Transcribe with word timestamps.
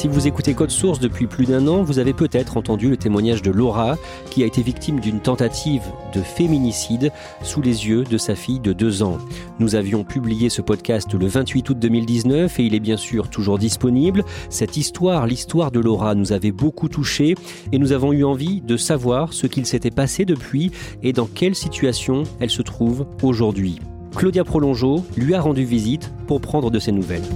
Si 0.00 0.08
vous 0.08 0.26
écoutez 0.26 0.54
Code 0.54 0.70
Source 0.70 0.98
depuis 0.98 1.26
plus 1.26 1.44
d'un 1.44 1.68
an, 1.68 1.82
vous 1.82 1.98
avez 1.98 2.14
peut-être 2.14 2.56
entendu 2.56 2.88
le 2.88 2.96
témoignage 2.96 3.42
de 3.42 3.50
Laura, 3.50 3.98
qui 4.30 4.42
a 4.42 4.46
été 4.46 4.62
victime 4.62 4.98
d'une 4.98 5.20
tentative 5.20 5.82
de 6.14 6.22
féminicide 6.22 7.12
sous 7.42 7.60
les 7.60 7.86
yeux 7.86 8.04
de 8.04 8.16
sa 8.16 8.34
fille 8.34 8.60
de 8.60 8.72
deux 8.72 9.02
ans. 9.02 9.18
Nous 9.58 9.74
avions 9.74 10.02
publié 10.02 10.48
ce 10.48 10.62
podcast 10.62 11.12
le 11.12 11.26
28 11.26 11.68
août 11.68 11.78
2019 11.78 12.60
et 12.60 12.64
il 12.64 12.74
est 12.74 12.80
bien 12.80 12.96
sûr 12.96 13.28
toujours 13.28 13.58
disponible. 13.58 14.24
Cette 14.48 14.78
histoire, 14.78 15.26
l'histoire 15.26 15.70
de 15.70 15.80
Laura, 15.80 16.14
nous 16.14 16.32
avait 16.32 16.50
beaucoup 16.50 16.88
touchés 16.88 17.34
et 17.70 17.78
nous 17.78 17.92
avons 17.92 18.14
eu 18.14 18.24
envie 18.24 18.62
de 18.62 18.78
savoir 18.78 19.34
ce 19.34 19.46
qu'il 19.46 19.66
s'était 19.66 19.90
passé 19.90 20.24
depuis 20.24 20.70
et 21.02 21.12
dans 21.12 21.26
quelle 21.26 21.54
situation 21.54 22.22
elle 22.40 22.48
se 22.48 22.62
trouve 22.62 23.06
aujourd'hui. 23.22 23.80
Claudia 24.16 24.44
Prolongeau 24.44 25.04
lui 25.18 25.34
a 25.34 25.42
rendu 25.42 25.64
visite 25.64 26.10
pour 26.26 26.40
prendre 26.40 26.70
de 26.70 26.78
ses 26.78 26.90
nouvelles. 26.90 27.28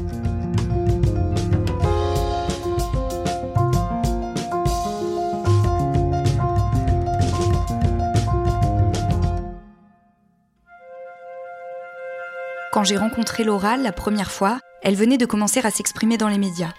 Quand 12.75 12.83
j'ai 12.83 12.97
rencontré 12.97 13.45
Laura 13.45 13.77
la 13.77 13.93
première 13.93 14.33
fois, 14.33 14.59
elle 14.83 14.97
venait 14.97 15.17
de 15.17 15.27
commencer 15.27 15.61
à 15.65 15.71
s'exprimer 15.71 16.19
dans 16.19 16.27
les 16.27 16.39
médias. 16.39 16.73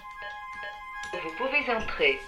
Vous 1.14 1.30
pouvez 1.38 1.74
entrer. 1.74 2.18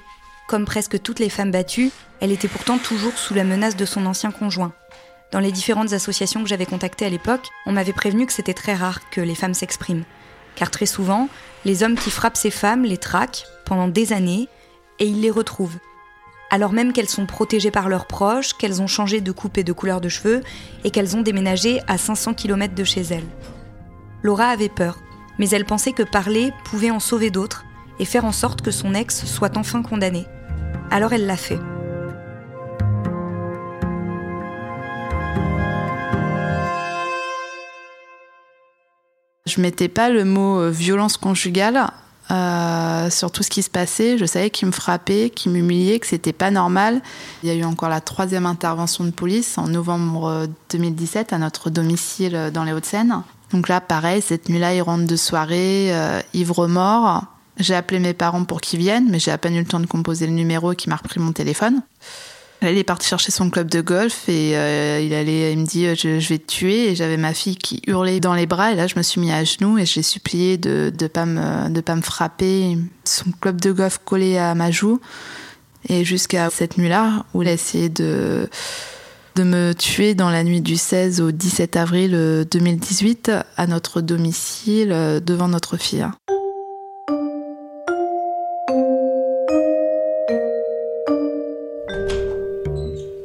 Comme 0.47 0.65
presque 0.65 1.03
toutes 1.03 1.19
les 1.19 1.29
femmes 1.29 1.51
battues, 1.51 1.91
elle 2.21 2.33
était 2.33 2.49
pourtant 2.49 2.79
toujours 2.79 3.19
sous 3.19 3.35
la 3.35 3.45
menace 3.45 3.77
de 3.77 3.85
son 3.85 4.07
ancien 4.07 4.31
conjoint. 4.31 4.73
Dans 5.33 5.39
les 5.39 5.53
différentes 5.53 5.93
associations 5.93 6.43
que 6.43 6.49
j'avais 6.49 6.65
contactées 6.65 7.05
à 7.05 7.11
l'époque, 7.11 7.47
on 7.67 7.73
m'avait 7.73 7.93
prévenu 7.93 8.25
que 8.25 8.33
c'était 8.33 8.55
très 8.55 8.73
rare 8.73 9.11
que 9.11 9.21
les 9.21 9.35
femmes 9.35 9.53
s'expriment. 9.53 10.07
Car 10.57 10.71
très 10.71 10.87
souvent, 10.87 11.29
les 11.67 11.83
hommes 11.83 11.97
qui 11.97 12.11
frappent 12.11 12.39
ces 12.39 12.51
femmes 12.51 12.85
les 12.85 12.97
traquent 12.97 13.45
pendant 13.67 13.89
des 13.89 14.15
années 14.15 14.49
et 14.99 15.05
ils 15.05 15.21
les 15.21 15.31
retrouvent. 15.31 15.77
Alors 16.49 16.73
même 16.73 16.95
qu'elles 16.95 17.11
sont 17.11 17.27
protégées 17.27 17.71
par 17.71 17.91
leurs 17.91 18.07
proches, 18.07 18.55
qu'elles 18.55 18.81
ont 18.81 18.87
changé 18.87 19.21
de 19.21 19.31
coupe 19.31 19.59
et 19.59 19.65
de 19.65 19.75
couleur 19.75 20.01
de 20.01 20.09
cheveux 20.09 20.43
et 20.85 20.91
qu'elles 20.91 21.19
ont 21.19 21.21
déménagé 21.21 21.83
à 21.87 21.99
500 21.99 22.33
km 22.33 22.75
de 22.75 22.85
chez 22.85 23.03
elles. 23.03 23.29
Laura 24.23 24.47
avait 24.47 24.69
peur, 24.69 24.99
mais 25.39 25.49
elle 25.51 25.65
pensait 25.65 25.93
que 25.93 26.03
parler 26.03 26.53
pouvait 26.65 26.91
en 26.91 27.01
sauver 27.01 27.31
d'autres 27.31 27.65
et 28.01 28.05
faire 28.05 28.25
en 28.25 28.33
sorte 28.33 28.63
que 28.63 28.71
son 28.71 28.95
ex 28.95 29.25
soit 29.25 29.57
enfin 29.57 29.83
condamné. 29.83 30.27
Alors 30.91 31.13
elle 31.13 31.27
l'a 31.27 31.37
fait. 31.37 31.61
Je 39.47 39.61
mettais 39.63 39.89
pas 39.89 40.11
le 40.11 40.25
mot 40.25 40.61
euh, 40.61 40.71
violence 40.71 41.17
conjugale 41.17 41.89
euh, 42.31 43.09
sur 43.09 43.31
tout 43.31 43.43
ce 43.43 43.49
qui 43.49 43.63
se 43.63 43.71
passait. 43.71 44.19
Je 44.19 44.27
savais 44.27 44.51
qu'il 44.51 44.67
me 44.67 44.73
frappait, 44.73 45.31
qu'il 45.31 45.53
m'humiliait, 45.53 45.99
que 45.99 46.07
c'était 46.07 46.35
pas 46.35 46.51
normal. 46.51 47.01
Il 47.43 47.49
y 47.49 47.53
a 47.53 47.55
eu 47.55 47.65
encore 47.65 47.89
la 47.89 48.03
troisième 48.03 48.45
intervention 48.45 49.05
de 49.05 49.11
police 49.11 49.57
en 49.57 49.69
novembre 49.69 50.47
2017 50.71 51.33
à 51.33 51.39
notre 51.39 51.71
domicile 51.71 52.51
dans 52.53 52.65
les 52.65 52.73
Hauts-de-Seine. 52.73 53.23
Donc 53.53 53.69
là, 53.69 53.81
pareil, 53.81 54.23
cette 54.23 54.49
nuit-là, 54.49 54.75
il 54.75 54.83
rentre 54.83 55.07
de 55.07 55.17
soirée, 55.17 55.89
euh, 55.95 56.21
ivre-mort. 56.35 57.25
J'ai 57.59 57.75
appelé 57.75 57.99
mes 57.99 58.15
parents 58.15 58.45
pour 58.45 58.61
qu'ils 58.61 58.79
viennent, 58.79 59.09
mais 59.11 59.19
j'ai 59.19 59.31
à 59.31 59.39
peine 59.39 59.57
eu 59.57 59.61
le 59.61 59.67
temps 59.67 59.81
de 59.81 59.87
composer 59.87 60.27
le 60.27 60.33
numéro 60.33 60.75
qui 60.75 60.89
m'a 60.89 60.97
repris 60.97 61.19
mon 61.19 61.33
téléphone. 61.33 61.83
Elle 62.61 62.77
est 62.77 62.85
partie 62.85 63.09
chercher 63.09 63.31
son 63.31 63.51
club 63.51 63.71
de 63.71 63.81
golf 63.81 64.29
et 64.29 64.57
euh, 64.57 65.01
il 65.01 65.15
allait, 65.15 65.53
il 65.53 65.59
me 65.61 65.65
dit 65.65 65.87
je, 65.95 66.19
je 66.19 66.29
vais 66.29 66.39
te 66.39 66.47
tuer 66.47 66.91
et 66.91 66.97
j'avais 66.97 67.17
ma 67.17 67.33
fille 67.33 67.55
qui 67.55 67.81
hurlait 67.87 68.19
dans 68.19 68.35
les 68.35 68.47
bras 68.47 68.73
et 68.73 68.75
là 68.75 68.89
je 68.89 68.97
me 68.97 69.03
suis 69.03 69.21
mis 69.21 69.31
à 69.31 69.45
genoux 69.45 69.79
et 69.79 69.87
j'ai 69.87 70.03
supplié 70.03 70.59
de 70.59 70.93
de 70.93 71.07
pas 71.07 71.25
pas 71.85 71.95
me 71.95 72.03
frapper. 72.03 72.77
Son 73.05 73.31
club 73.41 73.61
de 73.61 73.71
golf 73.71 74.01
collé 74.05 74.39
à 74.39 74.57
ma 74.57 74.73
joue 74.73 75.01
et 75.89 76.05
jusqu'à 76.05 76.51
cette 76.51 76.79
nuit-là 76.79 77.25
où 77.33 77.43
il 77.43 77.49
a 77.49 77.53
essayé 77.53 77.89
de 77.89 78.49
de 79.39 79.45
me 79.45 79.73
tuer 79.73 80.17
dans 80.17 80.31
la 80.31 80.43
nuit 80.43 80.61
du 80.61 80.77
16 80.77 81.21
au 81.21 81.31
17 81.31 81.77
avril 81.77 82.11
2018 82.51 83.31
à 83.57 83.67
notre 83.69 84.01
domicile 84.01 84.89
devant 85.25 85.47
notre 85.47 85.77
fille. 85.77 86.05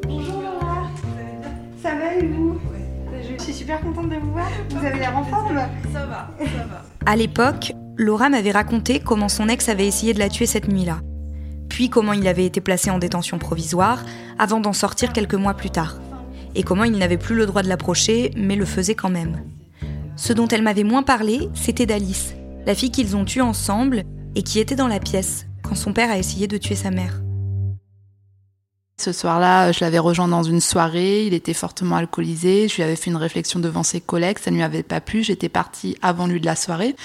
Bonjour 0.04 0.42
Laura, 0.44 0.88
ça 1.82 1.96
va 1.96 2.14
et 2.14 2.28
vous? 2.28 2.60
Je 3.38 3.44
suis 3.44 3.54
super 3.54 3.82
contente 3.82 4.10
de 4.10 4.18
vous 4.18 4.34
voir, 4.34 4.52
vous 4.70 4.86
avez 4.86 5.00
l'air 5.00 5.18
en 5.18 5.24
forme. 5.24 5.58
Ça 5.92 6.06
va, 6.06 6.30
ça 6.40 6.66
va. 6.70 6.86
À 7.08 7.16
l'époque, 7.16 7.74
Laura 7.98 8.30
m'avait 8.30 8.52
raconté 8.52 9.00
comment 9.00 9.30
son 9.30 9.50
ex 9.50 9.68
avait 9.68 9.88
essayé 9.88 10.14
de 10.14 10.20
la 10.20 10.30
tuer 10.30 10.46
cette 10.46 10.68
nuit-là, 10.68 11.00
puis 11.70 11.90
comment 11.90 12.14
il 12.14 12.28
avait 12.28 12.46
été 12.46 12.62
placé 12.62 12.92
en 12.92 13.00
détention 13.00 13.40
provisoire 13.40 14.04
avant 14.38 14.60
d'en 14.60 14.74
sortir 14.74 15.12
quelques 15.12 15.34
mois 15.34 15.56
plus 15.56 15.72
tard, 15.72 15.96
et 16.56 16.64
comment 16.64 16.84
il 16.84 16.98
n'avait 16.98 17.18
plus 17.18 17.36
le 17.36 17.46
droit 17.46 17.64
de 17.64 17.70
l'approcher, 17.70 18.32
mais 18.36 18.56
le 18.56 18.66
faisait 18.66 18.96
quand 18.96 19.10
même. 19.10 19.44
Ce 20.16 20.34
dont 20.34 20.48
elle 20.48 20.62
m'avait 20.62 20.84
moins 20.84 21.04
parlé, 21.04 21.50
c'était 21.54 21.86
d'Alice, 21.86 22.36
la 22.66 22.76
fille 22.76 22.92
qu'ils 22.92 23.16
ont 23.16 23.26
tuée 23.26 23.42
ensemble 23.42 24.04
et 24.36 24.44
qui 24.44 24.60
était 24.60 24.76
dans 24.76 24.88
la 24.88 25.00
pièce 25.00 25.46
quand 25.64 25.76
son 25.76 25.94
père 25.94 26.12
a 26.12 26.18
essayé 26.18 26.48
de 26.48 26.58
tuer 26.58 26.76
sa 26.76 26.92
mère. 26.92 27.22
Ce 29.02 29.12
soir-là, 29.12 29.72
je 29.72 29.84
l'avais 29.84 30.00
rejoint 30.00 30.28
dans 30.28 30.44
une 30.44 30.62
soirée, 30.62 31.26
il 31.26 31.34
était 31.34 31.54
fortement 31.54 31.96
alcoolisé, 31.96 32.68
je 32.68 32.76
lui 32.76 32.84
avais 32.84 32.96
fait 32.96 33.10
une 33.10 33.18
réflexion 33.18 33.60
devant 33.60 33.84
ses 33.84 34.00
collègues, 34.00 34.38
ça 34.40 34.52
ne 34.52 34.58
lui 34.58 34.64
avait 34.64 34.84
pas 34.84 35.02
plu, 35.02 35.24
j'étais 35.24 35.50
partie 35.50 35.98
avant 36.02 36.28
lui 36.28 36.40
de 36.40 36.46
la 36.46 36.56
soirée 36.56 36.96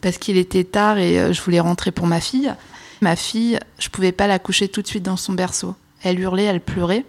parce 0.00 0.18
qu'il 0.18 0.36
était 0.36 0.64
tard 0.64 0.98
et 0.98 1.18
euh, 1.18 1.32
je 1.32 1.42
voulais 1.42 1.60
rentrer 1.60 1.92
pour 1.92 2.06
ma 2.06 2.20
fille. 2.20 2.52
Ma 3.00 3.16
fille, 3.16 3.58
je 3.78 3.88
pouvais 3.88 4.12
pas 4.12 4.26
la 4.26 4.38
coucher 4.38 4.68
tout 4.68 4.82
de 4.82 4.86
suite 4.86 5.04
dans 5.04 5.16
son 5.16 5.32
berceau. 5.32 5.74
Elle 6.02 6.20
hurlait, 6.20 6.44
elle 6.44 6.60
pleurait. 6.60 7.04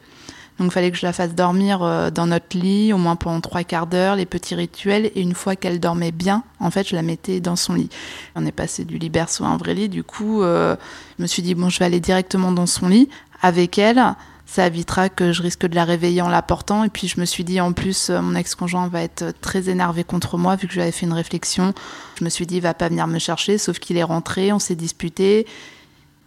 Donc 0.61 0.69
il 0.69 0.73
fallait 0.73 0.91
que 0.91 0.97
je 0.97 1.07
la 1.07 1.11
fasse 1.11 1.33
dormir 1.33 1.81
euh, 1.81 2.11
dans 2.11 2.27
notre 2.27 2.55
lit, 2.55 2.93
au 2.93 2.97
moins 2.97 3.15
pendant 3.15 3.41
trois 3.41 3.63
quarts 3.63 3.87
d'heure, 3.87 4.15
les 4.15 4.27
petits 4.27 4.53
rituels. 4.53 5.07
Et 5.15 5.21
une 5.21 5.33
fois 5.33 5.55
qu'elle 5.55 5.79
dormait 5.79 6.11
bien, 6.11 6.43
en 6.59 6.69
fait, 6.69 6.87
je 6.87 6.95
la 6.95 7.01
mettais 7.01 7.39
dans 7.39 7.55
son 7.55 7.73
lit. 7.73 7.89
On 8.35 8.45
est 8.45 8.51
passé 8.51 8.85
du 8.85 8.99
lit 8.99 9.09
berceau 9.09 9.43
à 9.43 9.47
un 9.47 9.57
vrai 9.57 9.73
lit. 9.73 9.89
Du 9.89 10.03
coup, 10.03 10.43
euh, 10.43 10.75
je 11.17 11.23
me 11.23 11.27
suis 11.27 11.41
dit, 11.41 11.55
bon, 11.55 11.69
je 11.69 11.79
vais 11.79 11.85
aller 11.85 11.99
directement 11.99 12.51
dans 12.51 12.67
son 12.67 12.89
lit 12.89 13.09
avec 13.41 13.79
elle. 13.79 14.03
Ça 14.45 14.67
évitera 14.67 15.09
que 15.09 15.31
je 15.31 15.41
risque 15.41 15.65
de 15.65 15.73
la 15.73 15.83
réveiller 15.83 16.21
en 16.21 16.29
la 16.29 16.43
portant. 16.43 16.83
Et 16.83 16.89
puis 16.89 17.07
je 17.07 17.19
me 17.19 17.25
suis 17.25 17.43
dit, 17.43 17.59
en 17.59 17.73
plus, 17.73 18.11
euh, 18.11 18.21
mon 18.21 18.35
ex-conjoint 18.35 18.87
va 18.87 19.01
être 19.01 19.33
très 19.41 19.67
énervé 19.67 20.03
contre 20.03 20.37
moi, 20.37 20.57
vu 20.57 20.67
que 20.67 20.75
j'avais 20.75 20.91
fait 20.91 21.07
une 21.07 21.13
réflexion. 21.13 21.73
Je 22.19 22.23
me 22.23 22.29
suis 22.29 22.45
dit, 22.45 22.57
il 22.57 22.61
va 22.61 22.75
pas 22.75 22.87
venir 22.87 23.07
me 23.07 23.17
chercher, 23.17 23.57
sauf 23.57 23.79
qu'il 23.79 23.97
est 23.97 24.03
rentré, 24.03 24.53
on 24.53 24.59
s'est 24.59 24.75
disputé. 24.75 25.47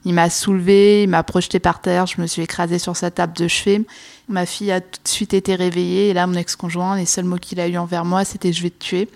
Il 0.04 0.14
m'a 0.14 0.28
soulevé, 0.28 1.04
il 1.04 1.08
m'a 1.08 1.22
projeté 1.22 1.58
par 1.58 1.80
terre, 1.80 2.06
je 2.06 2.20
me 2.20 2.26
suis 2.26 2.42
écrasée 2.42 2.78
sur 2.78 2.96
sa 2.96 3.10
table 3.10 3.32
de 3.34 3.48
chevet. 3.48 3.82
Ma 4.28 4.44
fille 4.46 4.70
a 4.70 4.80
tout 4.80 5.00
de 5.02 5.08
suite 5.08 5.34
été 5.34 5.54
réveillée 5.54 6.10
et 6.10 6.14
là, 6.14 6.26
mon 6.26 6.34
ex-conjoint, 6.34 6.96
les 6.96 7.06
seuls 7.06 7.24
mots 7.24 7.36
qu'il 7.36 7.60
a 7.60 7.68
eu 7.68 7.76
envers 7.78 8.04
moi, 8.04 8.24
c'était 8.24 8.52
je 8.52 8.62
vais 8.62 8.70
te 8.70 8.84
tuer. 8.84 9.08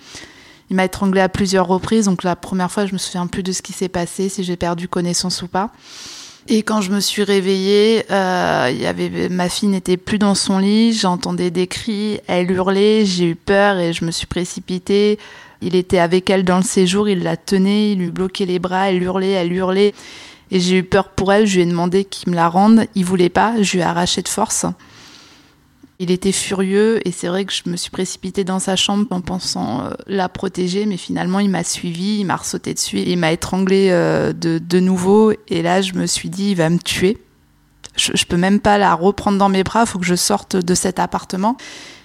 Il 0.71 0.77
m'a 0.77 0.85
étranglée 0.85 1.21
à 1.21 1.29
plusieurs 1.29 1.67
reprises, 1.67 2.07
donc 2.07 2.23
la 2.23 2.37
première 2.37 2.71
fois, 2.71 2.87
je 2.87 2.93
me 2.93 2.99
souviens 2.99 3.27
plus 3.27 3.43
de 3.43 3.53
ce 3.53 3.63
qui 3.63 3.73
s'est 3.73 3.89
passé, 3.89 4.29
si 4.29 4.45
j'ai 4.45 4.57
perdu 4.57 4.89
connaissance 4.89 5.43
ou 5.43 5.49
pas. 5.49 5.71
Et 6.51 6.63
quand 6.63 6.81
je 6.81 6.91
me 6.91 7.01
suis 7.01 7.25
réveillée, 7.25 8.05
euh, 8.11 8.73
y 8.75 8.87
avait 8.87 9.29
ma 9.29 9.51
fille 9.51 9.69
n'était 9.69 9.99
plus 9.99 10.19
dans 10.19 10.35
son 10.35 10.59
lit, 10.59 10.95
j'entendais 10.95 11.51
des 11.51 11.67
cris, 11.67 12.21
elle 12.27 12.51
hurlait, 12.51 13.05
j'ai 13.05 13.27
eu 13.27 13.35
peur 13.35 13.79
et 13.79 13.93
je 13.93 14.03
me 14.07 14.11
suis 14.11 14.27
précipitée 14.27 15.19
Il 15.61 15.75
était 15.75 15.99
avec 15.99 16.31
elle 16.31 16.45
dans 16.45 16.57
le 16.57 16.63
séjour, 16.63 17.07
il 17.07 17.23
la 17.23 17.37
tenait, 17.37 17.93
il 17.93 17.99
lui 17.99 18.11
bloquait 18.11 18.47
les 18.47 18.59
bras, 18.59 18.91
elle 18.91 19.03
hurlait, 19.03 19.33
elle 19.33 19.53
hurlait. 19.53 19.93
Et 20.51 20.61
j'ai 20.61 20.79
eu 20.79 20.85
peur 20.85 21.11
pour 21.11 21.33
elle, 21.33 21.47
je 21.47 21.57
lui 21.57 21.63
ai 21.63 21.67
demandé 21.67 22.05
qu'il 22.05 22.31
me 22.31 22.37
la 22.37 22.49
rende. 22.49 22.87
Il 22.95 23.05
voulait 23.05 23.29
pas, 23.29 23.63
je 23.63 23.73
lui 23.73 23.81
ai 23.81 23.83
arraché 23.83 24.23
de 24.23 24.29
force. 24.29 24.67
Il 26.01 26.13
était 26.13 26.33
furieux 26.33 27.07
et 27.07 27.11
c'est 27.11 27.27
vrai 27.27 27.45
que 27.45 27.53
je 27.53 27.69
me 27.69 27.77
suis 27.77 27.91
précipitée 27.91 28.45
dans 28.45 28.61
sa 28.61 28.77
chambre 28.77 29.07
en 29.11 29.21
pensant 29.21 29.85
euh, 29.85 29.91
la 30.07 30.29
protéger, 30.29 30.87
mais 30.87 30.97
finalement 30.97 31.41
il 31.41 31.51
m'a 31.51 31.65
suivi, 31.65 32.21
il 32.21 32.25
m'a 32.25 32.37
ressauté 32.37 32.73
dessus, 32.73 33.01
il 33.01 33.19
m'a 33.19 33.33
étranglé 33.33 33.89
euh, 33.91 34.33
de, 34.33 34.79
nouveau 34.79 35.33
et 35.49 35.61
là 35.61 35.83
je 35.83 35.95
me 35.95 36.07
suis 36.07 36.29
dit 36.29 36.51
il 36.51 36.55
va 36.55 36.71
me 36.71 36.79
tuer. 36.79 37.19
Je, 37.97 38.13
je 38.15 38.25
peux 38.27 38.37
même 38.37 38.61
pas 38.61 38.79
la 38.79 38.95
reprendre 38.95 39.39
dans 39.39 39.49
mes 39.49 39.65
bras, 39.65 39.87
faut 39.87 39.99
que 39.99 40.07
je 40.07 40.15
sorte 40.15 40.55
de 40.55 40.75
cet 40.77 41.01
appartement. 41.01 41.57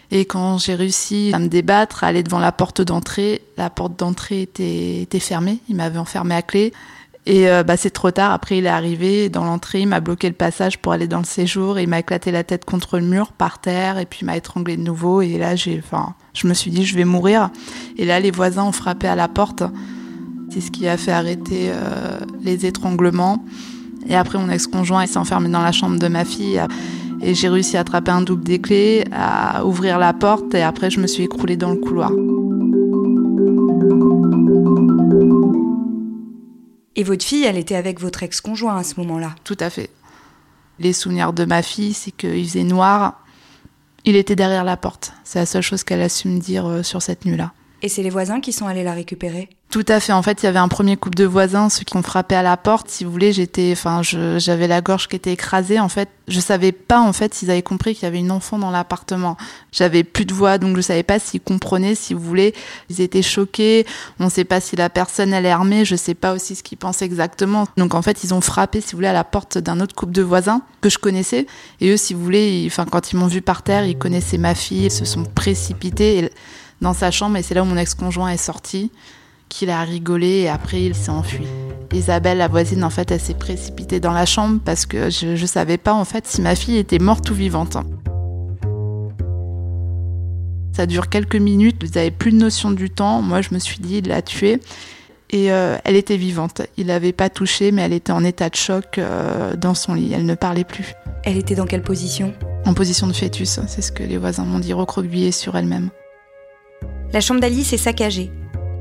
Et 0.09 0.25
quand 0.25 0.57
j'ai 0.57 0.73
réussi 0.73 1.31
à 1.33 1.39
me 1.39 1.47
débattre, 1.47 2.03
à 2.03 2.07
aller 2.07 2.23
devant 2.23 2.39
la 2.39 2.51
porte 2.51 2.81
d'entrée, 2.81 3.43
la 3.57 3.69
porte 3.69 3.97
d'entrée 3.97 4.41
était, 4.41 5.01
était 5.01 5.19
fermée, 5.19 5.59
il 5.69 5.75
m'avait 5.75 5.99
enfermée 5.99 6.35
à 6.35 6.41
clé. 6.41 6.73
Et 7.25 7.49
euh, 7.49 7.63
bah, 7.63 7.77
c'est 7.77 7.89
trop 7.89 8.11
tard. 8.11 8.31
Après, 8.31 8.57
il 8.57 8.65
est 8.65 8.69
arrivé 8.69 9.29
dans 9.29 9.45
l'entrée, 9.45 9.81
il 9.81 9.87
m'a 9.87 10.01
bloqué 10.01 10.27
le 10.27 10.35
passage 10.35 10.77
pour 10.79 10.91
aller 10.91 11.07
dans 11.07 11.19
le 11.19 11.25
séjour. 11.25 11.79
Il 11.79 11.87
m'a 11.87 11.99
éclaté 11.99 12.31
la 12.31 12.43
tête 12.43 12.65
contre 12.65 12.99
le 12.99 13.05
mur, 13.05 13.31
par 13.31 13.59
terre, 13.59 13.97
et 13.97 14.05
puis 14.05 14.25
m'a 14.25 14.35
étranglé 14.35 14.75
de 14.75 14.81
nouveau. 14.81 15.21
Et 15.21 15.37
là, 15.37 15.55
j'ai, 15.55 15.81
enfin, 15.83 16.15
je 16.33 16.47
me 16.47 16.53
suis 16.53 16.69
dit, 16.69 16.85
je 16.85 16.95
vais 16.95 17.05
mourir. 17.05 17.49
Et 17.97 18.05
là, 18.05 18.19
les 18.19 18.31
voisins 18.31 18.65
ont 18.65 18.73
frappé 18.73 19.07
à 19.07 19.15
la 19.15 19.27
porte. 19.27 19.63
C'est 20.49 20.61
ce 20.61 20.69
qui 20.69 20.87
a 20.87 20.97
fait 20.97 21.11
arrêter 21.11 21.71
euh, 21.71 22.19
les 22.41 22.65
étranglements. 22.65 23.43
Et 24.07 24.15
après, 24.15 24.37
mon 24.37 24.49
ex-conjoint 24.49 25.05
s'est 25.05 25.17
enfermé 25.17 25.47
dans 25.47 25.61
la 25.61 25.71
chambre 25.71 25.97
de 25.97 26.07
ma 26.09 26.25
fille. 26.25 26.61
Et 27.21 27.33
j'ai 27.35 27.47
réussi 27.47 27.77
à 27.77 27.81
attraper 27.81 28.11
un 28.11 28.21
double 28.21 28.43
des 28.43 28.59
clés, 28.59 29.05
à 29.13 29.65
ouvrir 29.65 29.97
la 29.97 30.11
porte. 30.11 30.53
Et 30.55 30.61
après, 30.61 30.91
je 30.91 30.99
me 30.99 31.07
suis 31.07 31.23
écroulée 31.23 31.55
dans 31.55 31.71
le 31.71 31.77
couloir. 31.77 32.11
Et 36.95 37.03
votre 37.03 37.25
fille, 37.25 37.43
elle 37.43 37.57
était 37.57 37.75
avec 37.75 37.99
votre 37.99 38.23
ex-conjoint 38.23 38.77
à 38.77 38.83
ce 38.83 38.99
moment-là 38.99 39.35
Tout 39.43 39.57
à 39.59 39.69
fait. 39.69 39.89
Les 40.79 40.93
souvenirs 40.93 41.33
de 41.33 41.45
ma 41.45 41.61
fille, 41.61 41.93
c'est 41.93 42.11
qu'il 42.11 42.45
faisait 42.45 42.63
noir. 42.63 43.23
Il 44.05 44.15
était 44.15 44.35
derrière 44.35 44.63
la 44.63 44.77
porte. 44.77 45.13
C'est 45.23 45.39
la 45.39 45.45
seule 45.45 45.61
chose 45.61 45.83
qu'elle 45.83 46.01
a 46.01 46.09
su 46.09 46.27
me 46.27 46.39
dire 46.39 46.67
euh, 46.67 46.83
sur 46.83 47.01
cette 47.01 47.25
nuit-là. 47.25 47.53
Et 47.85 47.89
c'est 47.89 48.01
les 48.01 48.09
voisins 48.09 48.39
qui 48.39 48.53
sont 48.53 48.65
allés 48.65 48.85
la 48.85 48.93
récupérer 48.93 49.49
Tout 49.69 49.83
à 49.89 49.99
fait. 49.99 50.13
En 50.13 50.23
fait, 50.23 50.41
il 50.41 50.45
y 50.45 50.49
avait 50.49 50.57
un 50.57 50.69
premier 50.69 50.95
couple 50.95 51.17
de 51.17 51.25
voisins, 51.25 51.67
ceux 51.67 51.83
qui 51.83 51.97
ont 51.97 52.01
frappé 52.01 52.33
à 52.33 52.41
la 52.41 52.55
porte. 52.55 52.89
Si 52.89 53.03
vous 53.03 53.11
voulez, 53.11 53.33
j'étais, 53.33 53.73
enfin, 53.73 54.01
j'avais 54.01 54.67
la 54.69 54.79
gorge 54.79 55.09
qui 55.09 55.17
était 55.17 55.33
écrasée. 55.33 55.81
En 55.81 55.89
fait, 55.89 56.07
je 56.29 56.39
savais 56.39 56.71
pas 56.71 57.01
en 57.01 57.11
fait 57.11 57.33
s'ils 57.33 57.51
avaient 57.51 57.61
compris 57.61 57.93
qu'il 57.93 58.03
y 58.03 58.05
avait 58.05 58.19
une 58.19 58.31
enfant 58.31 58.57
dans 58.57 58.71
l'appartement. 58.71 59.35
J'avais 59.73 60.05
plus 60.05 60.23
de 60.23 60.33
voix, 60.33 60.57
donc 60.57 60.77
je 60.77 60.81
savais 60.81 61.03
pas 61.03 61.19
s'ils 61.19 61.41
comprenaient. 61.41 61.93
Si 61.93 62.13
vous 62.13 62.21
voulez, 62.21 62.55
ils 62.89 63.01
étaient 63.01 63.21
choqués. 63.21 63.85
On 64.17 64.29
sait 64.29 64.45
pas 64.45 64.61
si 64.61 64.77
la 64.77 64.89
personne 64.89 65.33
elle 65.33 65.45
est 65.45 65.51
armée. 65.51 65.83
Je 65.83 65.97
sais 65.97 66.13
pas 66.15 66.31
aussi 66.31 66.55
ce 66.55 66.63
qu'ils 66.63 66.77
pensaient 66.77 67.03
exactement. 67.03 67.67
Donc 67.75 67.95
en 67.95 68.01
fait, 68.01 68.23
ils 68.23 68.33
ont 68.33 68.39
frappé, 68.39 68.79
si 68.79 68.93
vous 68.93 68.99
voulez, 68.99 69.09
à 69.09 69.13
la 69.13 69.25
porte 69.25 69.57
d'un 69.57 69.81
autre 69.81 69.93
couple 69.93 70.13
de 70.13 70.21
voisins 70.21 70.61
que 70.79 70.87
je 70.87 70.99
connaissais. 70.99 71.47
Et 71.81 71.89
eux, 71.89 71.97
si 71.97 72.13
vous 72.13 72.23
voulez, 72.23 72.63
enfin, 72.67 72.85
quand 72.89 73.11
ils 73.11 73.17
m'ont 73.17 73.27
vu 73.27 73.41
par 73.41 73.61
terre, 73.61 73.85
ils 73.85 73.97
connaissaient 73.97 74.37
ma 74.37 74.55
fille. 74.55 74.85
Ils 74.85 74.91
se 74.91 75.03
sont 75.03 75.25
précipités. 75.25 76.31
Dans 76.83 76.93
sa 76.93 77.09
chambre 77.09 77.37
et 77.37 77.41
c'est 77.41 77.55
là 77.55 77.63
où 77.63 77.65
mon 77.65 77.77
ex-conjoint 77.77 78.29
est 78.29 78.37
sorti, 78.37 78.91
qu'il 79.49 79.69
a 79.69 79.81
rigolé 79.81 80.41
et 80.41 80.49
après 80.49 80.83
il 80.83 80.93
s'est 80.93 81.09
enfui. 81.09 81.45
Isabelle, 81.93 82.39
la 82.39 82.47
voisine, 82.47 82.83
en 82.83 82.89
fait, 82.89 83.11
elle 83.11 83.19
s'est 83.19 83.33
précipitée 83.33 83.99
dans 83.99 84.13
la 84.13 84.25
chambre 84.25 84.59
parce 84.63 84.85
que 84.85 85.09
je, 85.09 85.27
ne 85.27 85.47
savais 85.47 85.77
pas 85.77 85.93
en 85.93 86.05
fait 86.05 86.27
si 86.27 86.41
ma 86.41 86.55
fille 86.55 86.77
était 86.77 86.99
morte 86.99 87.29
ou 87.31 87.33
vivante. 87.33 87.77
Ça 90.75 90.85
dure 90.87 91.09
quelques 91.09 91.35
minutes, 91.35 91.83
vous 91.83 91.91
n'avez 91.93 92.11
plus 92.11 92.31
de 92.31 92.37
notion 92.37 92.71
du 92.71 92.89
temps. 92.89 93.21
Moi, 93.21 93.41
je 93.41 93.53
me 93.53 93.59
suis 93.59 93.77
dit, 93.77 93.97
il 93.97 94.07
l'a 94.07 94.23
tuée. 94.23 94.59
Et 95.29 95.51
euh, 95.51 95.77
elle 95.83 95.95
était 95.95 96.17
vivante. 96.17 96.63
Il 96.77 96.87
l'avait 96.87 97.11
pas 97.11 97.29
touchée, 97.29 97.71
mais 97.71 97.83
elle 97.83 97.93
était 97.93 98.11
en 98.11 98.23
état 98.23 98.49
de 98.49 98.55
choc 98.55 98.97
euh, 98.97 99.55
dans 99.55 99.75
son 99.75 99.93
lit. 99.93 100.13
Elle 100.13 100.25
ne 100.25 100.35
parlait 100.35 100.63
plus. 100.63 100.93
Elle 101.23 101.37
était 101.37 101.55
dans 101.55 101.65
quelle 101.65 101.83
position? 101.83 102.33
En 102.65 102.73
position 102.73 103.05
de 103.05 103.13
fœtus, 103.13 103.59
c'est 103.67 103.81
ce 103.81 103.91
que 103.91 104.03
les 104.03 104.17
voisins 104.17 104.45
m'ont 104.45 104.59
dit, 104.59 104.73
recroquevillée 104.73 105.31
sur 105.31 105.55
elle-même. 105.55 105.89
La 107.13 107.21
chambre 107.21 107.39
d'Alice 107.39 107.73
est 107.73 107.77
saccagée. 107.77 108.31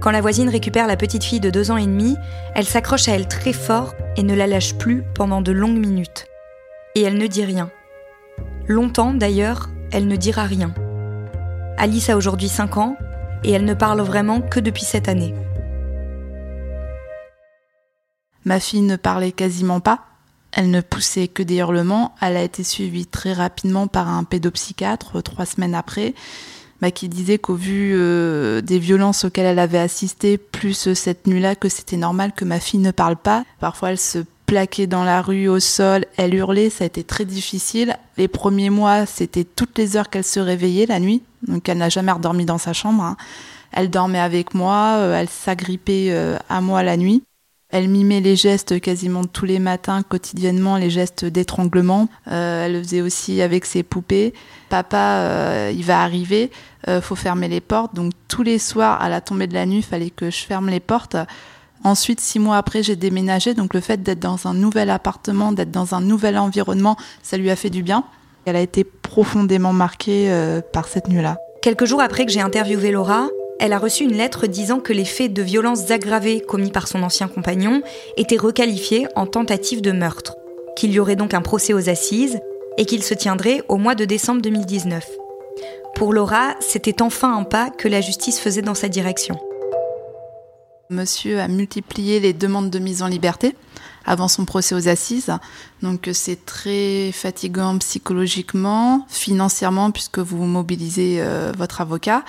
Quand 0.00 0.10
la 0.10 0.22
voisine 0.22 0.48
récupère 0.48 0.86
la 0.86 0.96
petite 0.96 1.22
fille 1.22 1.38
de 1.38 1.50
deux 1.50 1.70
ans 1.70 1.76
et 1.76 1.84
demi, 1.84 2.16
elle 2.54 2.64
s'accroche 2.64 3.06
à 3.06 3.12
elle 3.12 3.28
très 3.28 3.52
fort 3.52 3.94
et 4.16 4.22
ne 4.22 4.34
la 4.34 4.46
lâche 4.46 4.74
plus 4.78 5.04
pendant 5.14 5.42
de 5.42 5.52
longues 5.52 5.78
minutes. 5.78 6.24
Et 6.94 7.02
elle 7.02 7.18
ne 7.18 7.26
dit 7.26 7.44
rien. 7.44 7.70
Longtemps 8.66 9.12
d'ailleurs, 9.12 9.68
elle 9.92 10.06
ne 10.06 10.16
dira 10.16 10.44
rien. 10.44 10.72
Alice 11.76 12.08
a 12.08 12.16
aujourd'hui 12.16 12.48
5 12.48 12.78
ans 12.78 12.96
et 13.44 13.50
elle 13.50 13.66
ne 13.66 13.74
parle 13.74 14.00
vraiment 14.00 14.40
que 14.40 14.60
depuis 14.60 14.84
cette 14.84 15.10
année. 15.10 15.34
Ma 18.46 18.60
fille 18.60 18.80
ne 18.80 18.96
parlait 18.96 19.32
quasiment 19.32 19.80
pas. 19.80 20.06
Elle 20.52 20.70
ne 20.70 20.80
poussait 20.80 21.28
que 21.28 21.42
des 21.42 21.56
hurlements. 21.56 22.14
Elle 22.22 22.38
a 22.38 22.42
été 22.42 22.64
suivie 22.64 23.06
très 23.06 23.34
rapidement 23.34 23.88
par 23.88 24.08
un 24.08 24.24
pédopsychiatre 24.24 25.22
trois 25.22 25.44
semaines 25.44 25.74
après 25.74 26.14
bah, 26.82 26.90
qui 26.90 27.08
disait 27.08 27.38
qu'au 27.38 27.54
vu 27.54 27.92
euh, 27.94 28.60
des 28.60 28.80
violences 28.80 29.24
auxquelles 29.24 29.46
elle 29.46 29.60
avait 29.60 29.78
assisté, 29.78 30.36
plus 30.36 30.88
euh, 30.88 30.94
cette 30.96 31.28
nuit-là, 31.28 31.54
que 31.54 31.68
c'était 31.68 31.96
normal 31.96 32.32
que 32.34 32.44
ma 32.44 32.58
fille 32.58 32.80
ne 32.80 32.90
parle 32.90 33.14
pas. 33.14 33.44
Parfois, 33.60 33.92
elle 33.92 33.98
se 33.98 34.18
plaquait 34.46 34.88
dans 34.88 35.04
la 35.04 35.22
rue, 35.22 35.46
au 35.46 35.60
sol, 35.60 36.06
elle 36.16 36.34
hurlait, 36.34 36.70
ça 36.70 36.82
a 36.82 36.88
été 36.88 37.04
très 37.04 37.24
difficile. 37.24 37.96
Les 38.18 38.26
premiers 38.26 38.68
mois, 38.68 39.06
c'était 39.06 39.44
toutes 39.44 39.78
les 39.78 39.96
heures 39.96 40.10
qu'elle 40.10 40.24
se 40.24 40.40
réveillait 40.40 40.86
la 40.86 40.98
nuit, 40.98 41.22
donc 41.46 41.68
elle 41.68 41.78
n'a 41.78 41.88
jamais 41.88 42.10
redormi 42.10 42.46
dans 42.46 42.58
sa 42.58 42.72
chambre. 42.72 43.04
Hein. 43.04 43.16
Elle 43.70 43.88
dormait 43.88 44.18
avec 44.18 44.52
moi, 44.52 44.96
euh, 44.96 45.14
elle 45.14 45.28
s'agrippait 45.28 46.12
à 46.48 46.60
moi 46.60 46.82
la 46.82 46.96
nuit. 46.96 47.22
Elle 47.72 47.88
mimait 47.88 48.20
les 48.20 48.36
gestes 48.36 48.78
quasiment 48.80 49.24
tous 49.24 49.46
les 49.46 49.58
matins, 49.58 50.02
quotidiennement, 50.02 50.76
les 50.76 50.90
gestes 50.90 51.24
d'étranglement. 51.24 52.06
Euh, 52.30 52.66
elle 52.66 52.74
le 52.74 52.82
faisait 52.82 53.00
aussi 53.00 53.40
avec 53.40 53.64
ses 53.64 53.82
poupées. 53.82 54.34
Papa, 54.72 55.18
euh, 55.18 55.72
il 55.76 55.84
va 55.84 56.00
arriver, 56.00 56.50
euh, 56.88 57.02
faut 57.02 57.14
fermer 57.14 57.46
les 57.46 57.60
portes. 57.60 57.94
Donc 57.94 58.12
tous 58.26 58.42
les 58.42 58.58
soirs, 58.58 59.02
à 59.02 59.10
la 59.10 59.20
tombée 59.20 59.46
de 59.46 59.52
la 59.52 59.66
nuit, 59.66 59.80
il 59.80 59.82
fallait 59.82 60.08
que 60.08 60.30
je 60.30 60.38
ferme 60.38 60.70
les 60.70 60.80
portes. 60.80 61.14
Ensuite, 61.84 62.20
six 62.20 62.38
mois 62.38 62.56
après, 62.56 62.82
j'ai 62.82 62.96
déménagé. 62.96 63.52
Donc 63.52 63.74
le 63.74 63.80
fait 63.80 64.02
d'être 64.02 64.20
dans 64.20 64.46
un 64.46 64.54
nouvel 64.54 64.88
appartement, 64.88 65.52
d'être 65.52 65.70
dans 65.70 65.94
un 65.94 66.00
nouvel 66.00 66.38
environnement, 66.38 66.96
ça 67.22 67.36
lui 67.36 67.50
a 67.50 67.56
fait 67.56 67.68
du 67.68 67.82
bien. 67.82 68.04
Elle 68.46 68.56
a 68.56 68.62
été 68.62 68.82
profondément 68.82 69.74
marquée 69.74 70.34
par 70.72 70.88
cette 70.88 71.06
nuit-là. 71.06 71.36
Quelques 71.60 71.84
jours 71.84 72.00
après 72.00 72.24
que 72.24 72.32
j'ai 72.32 72.40
interviewé 72.40 72.92
Laura, 72.92 73.28
elle 73.60 73.74
a 73.74 73.78
reçu 73.78 74.04
une 74.04 74.16
lettre 74.16 74.46
disant 74.46 74.80
que 74.80 74.94
les 74.94 75.04
faits 75.04 75.34
de 75.34 75.42
violences 75.42 75.90
aggravées 75.90 76.40
commis 76.40 76.70
par 76.70 76.88
son 76.88 77.02
ancien 77.02 77.28
compagnon 77.28 77.82
étaient 78.16 78.38
requalifiés 78.38 79.06
en 79.16 79.26
tentative 79.26 79.82
de 79.82 79.92
meurtre, 79.92 80.34
qu'il 80.76 80.92
y 80.92 80.98
aurait 80.98 81.14
donc 81.14 81.34
un 81.34 81.42
procès 81.42 81.74
aux 81.74 81.90
assises 81.90 82.40
et 82.78 82.86
qu'il 82.86 83.02
se 83.02 83.14
tiendrait 83.14 83.62
au 83.68 83.76
mois 83.76 83.94
de 83.94 84.04
décembre 84.04 84.42
2019. 84.42 85.06
Pour 85.94 86.12
Laura, 86.12 86.54
c'était 86.60 87.02
enfin 87.02 87.36
un 87.36 87.44
pas 87.44 87.70
que 87.70 87.88
la 87.88 88.00
justice 88.00 88.40
faisait 88.40 88.62
dans 88.62 88.74
sa 88.74 88.88
direction. 88.88 89.38
Monsieur 90.90 91.40
a 91.40 91.48
multiplié 91.48 92.20
les 92.20 92.32
demandes 92.32 92.70
de 92.70 92.78
mise 92.78 93.02
en 93.02 93.06
liberté 93.06 93.54
avant 94.04 94.28
son 94.28 94.44
procès 94.44 94.74
aux 94.74 94.88
assises. 94.88 95.32
Donc 95.80 96.08
c'est 96.12 96.44
très 96.44 97.12
fatigant 97.12 97.78
psychologiquement, 97.78 99.06
financièrement, 99.08 99.90
puisque 99.90 100.18
vous 100.18 100.44
mobilisez 100.44 101.18
euh, 101.20 101.52
votre 101.56 101.80
avocat. 101.80 102.24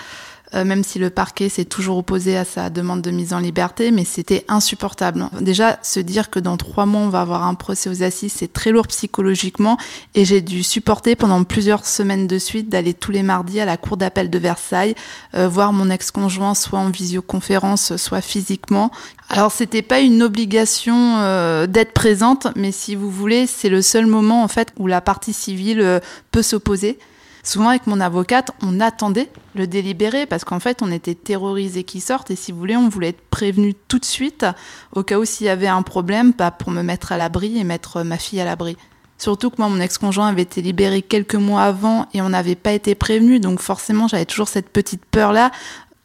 Euh, 0.55 0.65
même 0.65 0.83
si 0.83 0.99
le 0.99 1.09
parquet 1.09 1.49
s'est 1.49 1.65
toujours 1.65 1.97
opposé 1.97 2.37
à 2.37 2.45
sa 2.45 2.69
demande 2.69 3.01
de 3.01 3.09
mise 3.09 3.33
en 3.33 3.39
liberté, 3.39 3.91
mais 3.91 4.05
c'était 4.05 4.45
insupportable. 4.47 5.27
Déjà, 5.41 5.79
se 5.81 5.99
dire 5.99 6.29
que 6.29 6.39
dans 6.39 6.57
trois 6.57 6.85
mois, 6.85 7.01
on 7.01 7.09
va 7.09 7.21
avoir 7.21 7.43
un 7.43 7.55
procès 7.55 7.89
aux 7.89 8.03
assises, 8.03 8.33
c'est 8.35 8.53
très 8.53 8.71
lourd 8.71 8.87
psychologiquement, 8.87 9.77
et 10.13 10.25
j'ai 10.25 10.41
dû 10.41 10.61
supporter 10.61 11.15
pendant 11.15 11.43
plusieurs 11.43 11.85
semaines 11.85 12.27
de 12.27 12.37
suite 12.37 12.69
d'aller 12.69 12.93
tous 12.93 13.11
les 13.11 13.23
mardis 13.23 13.59
à 13.59 13.65
la 13.65 13.77
cour 13.77 13.97
d'appel 13.97 14.29
de 14.29 14.37
Versailles, 14.37 14.95
euh, 15.35 15.47
voir 15.47 15.73
mon 15.73 15.89
ex-conjoint 15.89 16.53
soit 16.53 16.79
en 16.79 16.89
visioconférence, 16.89 17.95
soit 17.97 18.21
physiquement. 18.21 18.91
Alors 19.29 19.51
c'était 19.51 19.81
pas 19.81 20.01
une 20.01 20.21
obligation 20.21 21.17
euh, 21.17 21.65
d'être 21.65 21.93
présente, 21.93 22.47
mais 22.55 22.71
si 22.71 22.93
vous 22.93 23.09
voulez, 23.09 23.47
c'est 23.47 23.69
le 23.69 23.81
seul 23.81 24.05
moment 24.05 24.43
en 24.43 24.47
fait 24.47 24.71
où 24.77 24.85
la 24.85 25.01
partie 25.01 25.33
civile 25.33 26.01
peut 26.31 26.43
s'opposer. 26.43 26.99
Souvent 27.45 27.69
avec 27.69 27.87
mon 27.87 27.99
avocate, 27.99 28.51
on 28.61 28.79
attendait 28.79 29.29
le 29.53 29.67
délibéré 29.67 30.25
parce 30.25 30.45
qu'en 30.45 30.61
fait, 30.61 30.81
on 30.81 30.91
était 30.91 31.13
terrorisés 31.13 31.83
qu'ils 31.83 32.01
sortent 32.01 32.31
et 32.31 32.37
si 32.37 32.53
vous 32.53 32.57
voulez, 32.57 32.77
on 32.77 32.87
voulait 32.87 33.09
être 33.09 33.29
prévenu 33.29 33.73
tout 33.73 33.99
de 33.99 34.05
suite 34.05 34.45
au 34.93 35.03
cas 35.03 35.19
où 35.19 35.25
s'il 35.25 35.47
y 35.47 35.49
avait 35.49 35.67
un 35.67 35.81
problème, 35.81 36.33
pas 36.33 36.51
pour 36.51 36.71
me 36.71 36.81
mettre 36.81 37.11
à 37.11 37.17
l'abri 37.17 37.57
et 37.57 37.65
mettre 37.65 38.03
ma 38.03 38.17
fille 38.17 38.39
à 38.39 38.45
l'abri. 38.45 38.77
Surtout 39.17 39.49
que 39.49 39.57
moi, 39.57 39.67
mon 39.67 39.81
ex-conjoint 39.81 40.27
avait 40.27 40.41
été 40.41 40.61
libéré 40.61 41.01
quelques 41.01 41.35
mois 41.35 41.63
avant 41.63 42.07
et 42.13 42.21
on 42.21 42.29
n'avait 42.29 42.55
pas 42.55 42.71
été 42.71 42.95
prévenu, 42.95 43.41
donc 43.41 43.59
forcément, 43.59 44.07
j'avais 44.07 44.25
toujours 44.25 44.47
cette 44.47 44.69
petite 44.69 45.03
peur-là 45.05 45.51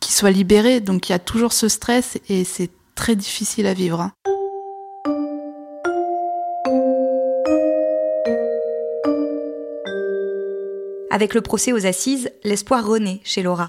qu'il 0.00 0.14
soit 0.14 0.32
libéré. 0.32 0.80
Donc 0.80 1.08
il 1.08 1.12
y 1.12 1.14
a 1.14 1.20
toujours 1.20 1.52
ce 1.52 1.68
stress 1.68 2.18
et 2.28 2.42
c'est 2.44 2.70
très 2.96 3.14
difficile 3.14 3.66
à 3.66 3.74
vivre. 3.74 4.10
Avec 11.10 11.34
le 11.34 11.40
procès 11.40 11.72
aux 11.72 11.86
assises, 11.86 12.30
l'espoir 12.44 12.86
renaît 12.86 13.20
chez 13.24 13.42
Laura. 13.42 13.68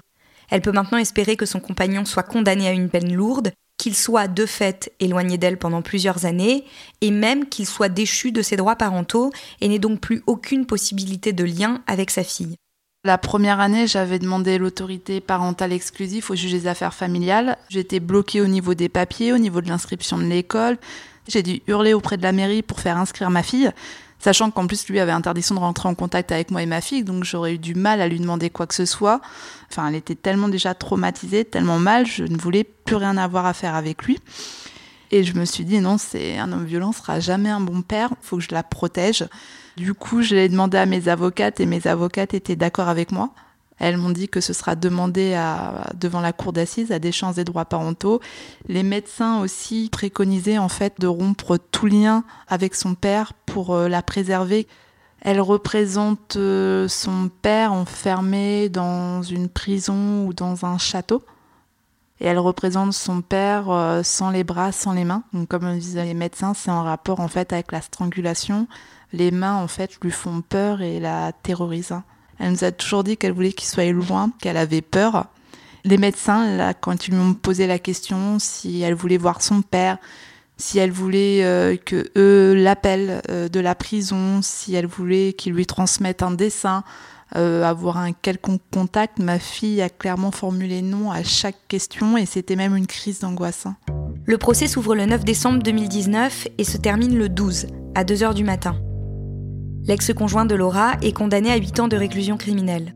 Elle 0.50 0.60
peut 0.60 0.72
maintenant 0.72 0.98
espérer 0.98 1.36
que 1.36 1.46
son 1.46 1.60
compagnon 1.60 2.04
soit 2.04 2.22
condamné 2.22 2.68
à 2.68 2.72
une 2.72 2.90
peine 2.90 3.14
lourde, 3.14 3.52
qu'il 3.78 3.94
soit 3.94 4.28
de 4.28 4.44
fait 4.44 4.92
éloigné 5.00 5.38
d'elle 5.38 5.56
pendant 5.56 5.80
plusieurs 5.80 6.26
années, 6.26 6.64
et 7.00 7.10
même 7.10 7.48
qu'il 7.48 7.66
soit 7.66 7.88
déchu 7.88 8.30
de 8.30 8.42
ses 8.42 8.56
droits 8.56 8.76
parentaux 8.76 9.30
et 9.60 9.68
n'ait 9.68 9.78
donc 9.78 10.00
plus 10.00 10.22
aucune 10.26 10.66
possibilité 10.66 11.32
de 11.32 11.44
lien 11.44 11.82
avec 11.86 12.10
sa 12.10 12.24
fille. 12.24 12.56
La 13.04 13.16
première 13.16 13.60
année, 13.60 13.86
j'avais 13.86 14.18
demandé 14.18 14.58
l'autorité 14.58 15.22
parentale 15.22 15.72
exclusive 15.72 16.30
au 16.30 16.34
juge 16.34 16.52
des 16.52 16.66
affaires 16.66 16.92
familiales. 16.92 17.56
J'étais 17.70 18.00
bloquée 18.00 18.42
au 18.42 18.46
niveau 18.46 18.74
des 18.74 18.90
papiers, 18.90 19.32
au 19.32 19.38
niveau 19.38 19.62
de 19.62 19.68
l'inscription 19.68 20.18
de 20.18 20.24
l'école. 20.24 20.76
J'ai 21.26 21.42
dû 21.42 21.62
hurler 21.66 21.94
auprès 21.94 22.18
de 22.18 22.22
la 22.22 22.32
mairie 22.32 22.60
pour 22.60 22.80
faire 22.80 22.98
inscrire 22.98 23.30
ma 23.30 23.42
fille, 23.42 23.70
sachant 24.20 24.50
qu'en 24.50 24.66
plus 24.66 24.88
lui 24.88 25.00
avait 25.00 25.10
interdiction 25.10 25.56
de 25.56 25.60
rentrer 25.60 25.88
en 25.88 25.94
contact 25.94 26.30
avec 26.30 26.50
moi 26.52 26.62
et 26.62 26.66
ma 26.66 26.80
fille, 26.80 27.02
donc 27.02 27.24
j'aurais 27.24 27.54
eu 27.54 27.58
du 27.58 27.74
mal 27.74 28.00
à 28.00 28.06
lui 28.06 28.20
demander 28.20 28.50
quoi 28.50 28.66
que 28.66 28.74
ce 28.74 28.84
soit. 28.84 29.20
Enfin, 29.70 29.88
elle 29.88 29.96
était 29.96 30.14
tellement 30.14 30.48
déjà 30.48 30.74
traumatisée, 30.74 31.44
tellement 31.44 31.78
mal, 31.78 32.06
je 32.06 32.24
ne 32.24 32.36
voulais 32.36 32.64
plus 32.64 32.96
rien 32.96 33.16
avoir 33.16 33.46
à 33.46 33.54
faire 33.54 33.74
avec 33.74 34.04
lui. 34.04 34.20
Et 35.10 35.24
je 35.24 35.34
me 35.34 35.44
suis 35.44 35.64
dit 35.64 35.80
non, 35.80 35.98
c'est 35.98 36.38
un 36.38 36.52
homme 36.52 36.66
violent 36.66 36.92
sera 36.92 37.18
jamais 37.18 37.50
un 37.50 37.60
bon 37.60 37.82
père, 37.82 38.10
faut 38.20 38.36
que 38.36 38.42
je 38.44 38.52
la 38.52 38.62
protège. 38.62 39.26
Du 39.76 39.94
coup, 39.94 40.22
je 40.22 40.34
l'ai 40.34 40.48
demandé 40.48 40.78
à 40.78 40.86
mes 40.86 41.08
avocates 41.08 41.58
et 41.58 41.66
mes 41.66 41.86
avocates 41.86 42.34
étaient 42.34 42.56
d'accord 42.56 42.88
avec 42.88 43.10
moi. 43.10 43.30
Elles 43.80 43.96
m'ont 43.96 44.10
dit 44.10 44.28
que 44.28 44.42
ce 44.42 44.52
sera 44.52 44.76
demandé 44.76 45.32
à, 45.32 45.90
devant 45.98 46.20
la 46.20 46.34
cour 46.34 46.52
d'assises 46.52 46.92
à 46.92 46.98
des 46.98 47.12
chances 47.12 47.36
des 47.36 47.44
droits 47.44 47.64
parentaux. 47.64 48.20
Les 48.68 48.82
médecins 48.82 49.40
aussi 49.40 49.88
préconisaient 49.90 50.58
en 50.58 50.68
fait 50.68 51.00
de 51.00 51.06
rompre 51.06 51.56
tout 51.56 51.86
lien 51.86 52.22
avec 52.46 52.74
son 52.74 52.94
père 52.94 53.32
pour 53.46 53.74
euh, 53.74 53.88
la 53.88 54.02
préserver. 54.02 54.68
Elle 55.22 55.40
représente 55.40 56.36
euh, 56.36 56.88
son 56.88 57.30
père 57.42 57.72
enfermé 57.72 58.68
dans 58.68 59.22
une 59.22 59.48
prison 59.48 60.26
ou 60.26 60.34
dans 60.34 60.66
un 60.66 60.76
château. 60.76 61.22
Et 62.20 62.26
elle 62.26 62.38
représente 62.38 62.92
son 62.92 63.22
père 63.22 63.70
euh, 63.70 64.02
sans 64.02 64.28
les 64.28 64.44
bras, 64.44 64.72
sans 64.72 64.92
les 64.92 65.04
mains. 65.04 65.22
Donc, 65.32 65.48
comme 65.48 65.78
disaient 65.78 66.04
les 66.04 66.12
médecins, 66.12 66.52
c'est 66.52 66.70
en 66.70 66.84
rapport 66.84 67.20
en 67.20 67.28
fait 67.28 67.54
avec 67.54 67.72
la 67.72 67.80
strangulation. 67.80 68.68
Les 69.14 69.30
mains 69.30 69.56
en 69.56 69.68
fait 69.68 69.98
lui 70.02 70.10
font 70.10 70.42
peur 70.42 70.82
et 70.82 71.00
la 71.00 71.32
terrorisent. 71.32 72.02
Elle 72.40 72.52
nous 72.52 72.64
a 72.64 72.72
toujours 72.72 73.04
dit 73.04 73.16
qu'elle 73.16 73.32
voulait 73.32 73.52
qu'il 73.52 73.68
soit 73.68 73.90
loin, 73.92 74.30
qu'elle 74.40 74.56
avait 74.56 74.80
peur. 74.80 75.26
Les 75.84 75.98
médecins, 75.98 76.72
quand 76.80 77.06
ils 77.06 77.12
lui 77.12 77.20
ont 77.20 77.34
posé 77.34 77.66
la 77.66 77.78
question 77.78 78.38
si 78.38 78.80
elle 78.82 78.94
voulait 78.94 79.18
voir 79.18 79.42
son 79.42 79.62
père, 79.62 79.98
si 80.60 80.78
elle 80.78 80.90
voulait 80.90 81.42
euh, 81.42 81.76
que 81.76 82.10
eux 82.16 82.54
l'appellent 82.54 83.22
euh, 83.30 83.48
de 83.48 83.60
la 83.60 83.74
prison, 83.74 84.40
si 84.42 84.74
elle 84.74 84.86
voulait 84.86 85.32
qu'ils 85.32 85.54
lui 85.54 85.66
transmettent 85.66 86.22
un 86.22 86.30
dessin, 86.30 86.84
euh, 87.36 87.64
avoir 87.64 87.96
un 87.96 88.12
quelconque 88.12 88.60
contact, 88.72 89.18
ma 89.18 89.38
fille 89.38 89.80
a 89.80 89.88
clairement 89.88 90.30
formulé 90.30 90.82
non 90.82 91.10
à 91.10 91.22
chaque 91.22 91.68
question 91.68 92.16
et 92.16 92.26
c'était 92.26 92.56
même 92.56 92.76
une 92.76 92.86
crise 92.86 93.20
d'angoisse. 93.20 93.66
Hein. 93.66 93.76
Le 94.26 94.38
procès 94.38 94.66
s'ouvre 94.66 94.94
le 94.94 95.06
9 95.06 95.24
décembre 95.24 95.62
2019 95.62 96.48
et 96.58 96.64
se 96.64 96.76
termine 96.76 97.16
le 97.16 97.28
12, 97.28 97.66
à 97.94 98.04
2h 98.04 98.34
du 98.34 98.44
matin. 98.44 98.76
L'ex-conjoint 99.86 100.44
de 100.44 100.54
Laura 100.54 100.92
est 101.02 101.12
condamné 101.12 101.50
à 101.50 101.56
8 101.56 101.80
ans 101.80 101.88
de 101.88 101.96
réclusion 101.96 102.36
criminelle. 102.36 102.94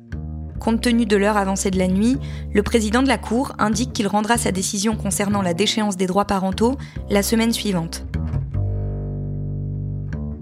Compte 0.61 0.83
tenu 0.83 1.07
de 1.07 1.17
l'heure 1.17 1.37
avancée 1.37 1.71
de 1.71 1.79
la 1.79 1.89
nuit, 1.89 2.17
le 2.53 2.63
président 2.63 3.03
de 3.03 3.09
la 3.09 3.19
Cour 3.19 3.53
indique 3.59 3.93
qu'il 3.93 4.07
rendra 4.07 4.39
sa 4.39 4.53
décision 4.53 4.97
concernant 4.97 5.43
la 5.43 5.55
déchéance 5.55 5.97
des 5.97 6.07
droits 6.07 6.27
parentaux 6.27 6.77
la 7.11 7.23
semaine 7.23 7.53
suivante. 7.53 8.07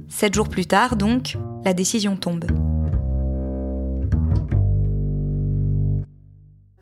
Sept 0.09 0.35
jours 0.35 0.49
plus 0.49 0.67
tard, 0.67 0.97
donc, 0.97 1.39
la 1.65 1.75
décision 1.75 2.17
tombe. 2.17 2.45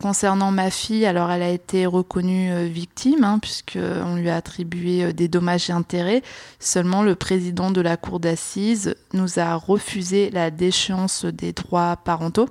Concernant 0.01 0.49
ma 0.49 0.71
fille, 0.71 1.05
alors 1.05 1.29
elle 1.29 1.43
a 1.43 1.49
été 1.49 1.85
reconnue 1.85 2.51
euh, 2.51 2.65
victime, 2.65 3.23
hein, 3.23 3.37
puisqu'on 3.37 4.15
lui 4.15 4.31
a 4.31 4.35
attribué 4.35 5.03
euh, 5.03 5.13
des 5.13 5.27
dommages 5.27 5.69
et 5.69 5.73
intérêts. 5.73 6.23
Seulement, 6.59 7.03
le 7.03 7.13
président 7.13 7.69
de 7.69 7.81
la 7.81 7.97
cour 7.97 8.19
d'assises 8.19 8.95
nous 9.13 9.37
a 9.37 9.53
refusé 9.53 10.31
la 10.31 10.49
déchéance 10.49 11.25
des 11.25 11.53
droits 11.53 11.97
parentaux 11.97 12.49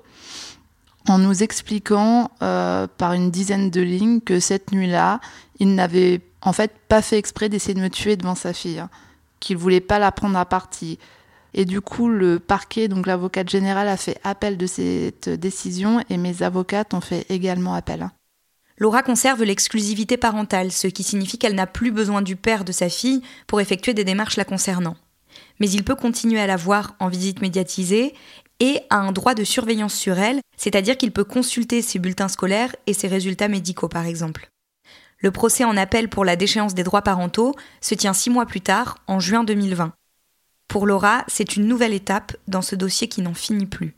en 1.08 1.18
nous 1.18 1.42
expliquant 1.42 2.30
euh, 2.40 2.86
par 2.86 3.14
une 3.14 3.32
dizaine 3.32 3.70
de 3.70 3.80
lignes 3.80 4.20
que 4.20 4.38
cette 4.38 4.70
nuit-là, 4.70 5.20
il 5.58 5.74
n'avait 5.74 6.20
en 6.42 6.52
fait 6.52 6.72
pas 6.88 7.02
fait 7.02 7.18
exprès 7.18 7.48
d'essayer 7.48 7.74
de 7.74 7.80
me 7.80 7.90
tuer 7.90 8.16
devant 8.16 8.36
sa 8.36 8.52
fille, 8.52 8.78
hein, 8.78 8.90
qu'il 9.40 9.56
voulait 9.56 9.80
pas 9.80 9.98
la 9.98 10.12
prendre 10.12 10.38
à 10.38 10.44
partie, 10.44 11.00
et 11.54 11.64
du 11.64 11.80
coup, 11.80 12.08
le 12.08 12.38
parquet, 12.38 12.88
donc 12.88 13.06
l'avocate 13.06 13.48
générale, 13.48 13.88
a 13.88 13.96
fait 13.96 14.18
appel 14.24 14.56
de 14.56 14.66
cette 14.66 15.28
décision 15.28 16.02
et 16.08 16.16
mes 16.16 16.42
avocates 16.42 16.94
ont 16.94 17.00
fait 17.00 17.26
également 17.28 17.74
appel. 17.74 18.10
Laura 18.78 19.02
conserve 19.02 19.44
l'exclusivité 19.44 20.16
parentale, 20.16 20.72
ce 20.72 20.86
qui 20.86 21.02
signifie 21.02 21.38
qu'elle 21.38 21.54
n'a 21.54 21.66
plus 21.66 21.92
besoin 21.92 22.22
du 22.22 22.34
père 22.34 22.64
de 22.64 22.72
sa 22.72 22.88
fille 22.88 23.22
pour 23.46 23.60
effectuer 23.60 23.92
des 23.92 24.04
démarches 24.04 24.38
la 24.38 24.44
concernant. 24.44 24.96
Mais 25.60 25.68
il 25.68 25.84
peut 25.84 25.94
continuer 25.94 26.40
à 26.40 26.46
la 26.46 26.56
voir 26.56 26.94
en 26.98 27.08
visite 27.08 27.42
médiatisée 27.42 28.14
et 28.58 28.80
a 28.88 28.96
un 28.96 29.12
droit 29.12 29.34
de 29.34 29.44
surveillance 29.44 29.94
sur 29.94 30.18
elle, 30.18 30.40
c'est-à-dire 30.56 30.96
qu'il 30.96 31.12
peut 31.12 31.24
consulter 31.24 31.82
ses 31.82 31.98
bulletins 31.98 32.28
scolaires 32.28 32.74
et 32.86 32.94
ses 32.94 33.08
résultats 33.08 33.48
médicaux 33.48 33.88
par 33.88 34.06
exemple. 34.06 34.50
Le 35.18 35.30
procès 35.30 35.64
en 35.64 35.76
appel 35.76 36.08
pour 36.08 36.24
la 36.24 36.36
déchéance 36.36 36.74
des 36.74 36.82
droits 36.82 37.02
parentaux 37.02 37.54
se 37.82 37.94
tient 37.94 38.14
six 38.14 38.30
mois 38.30 38.46
plus 38.46 38.62
tard, 38.62 38.96
en 39.06 39.20
juin 39.20 39.44
2020. 39.44 39.92
Pour 40.70 40.86
Laura, 40.86 41.24
c'est 41.26 41.56
une 41.56 41.66
nouvelle 41.66 41.92
étape 41.92 42.36
dans 42.46 42.62
ce 42.62 42.76
dossier 42.76 43.08
qui 43.08 43.22
n'en 43.22 43.34
finit 43.34 43.66
plus. 43.66 43.96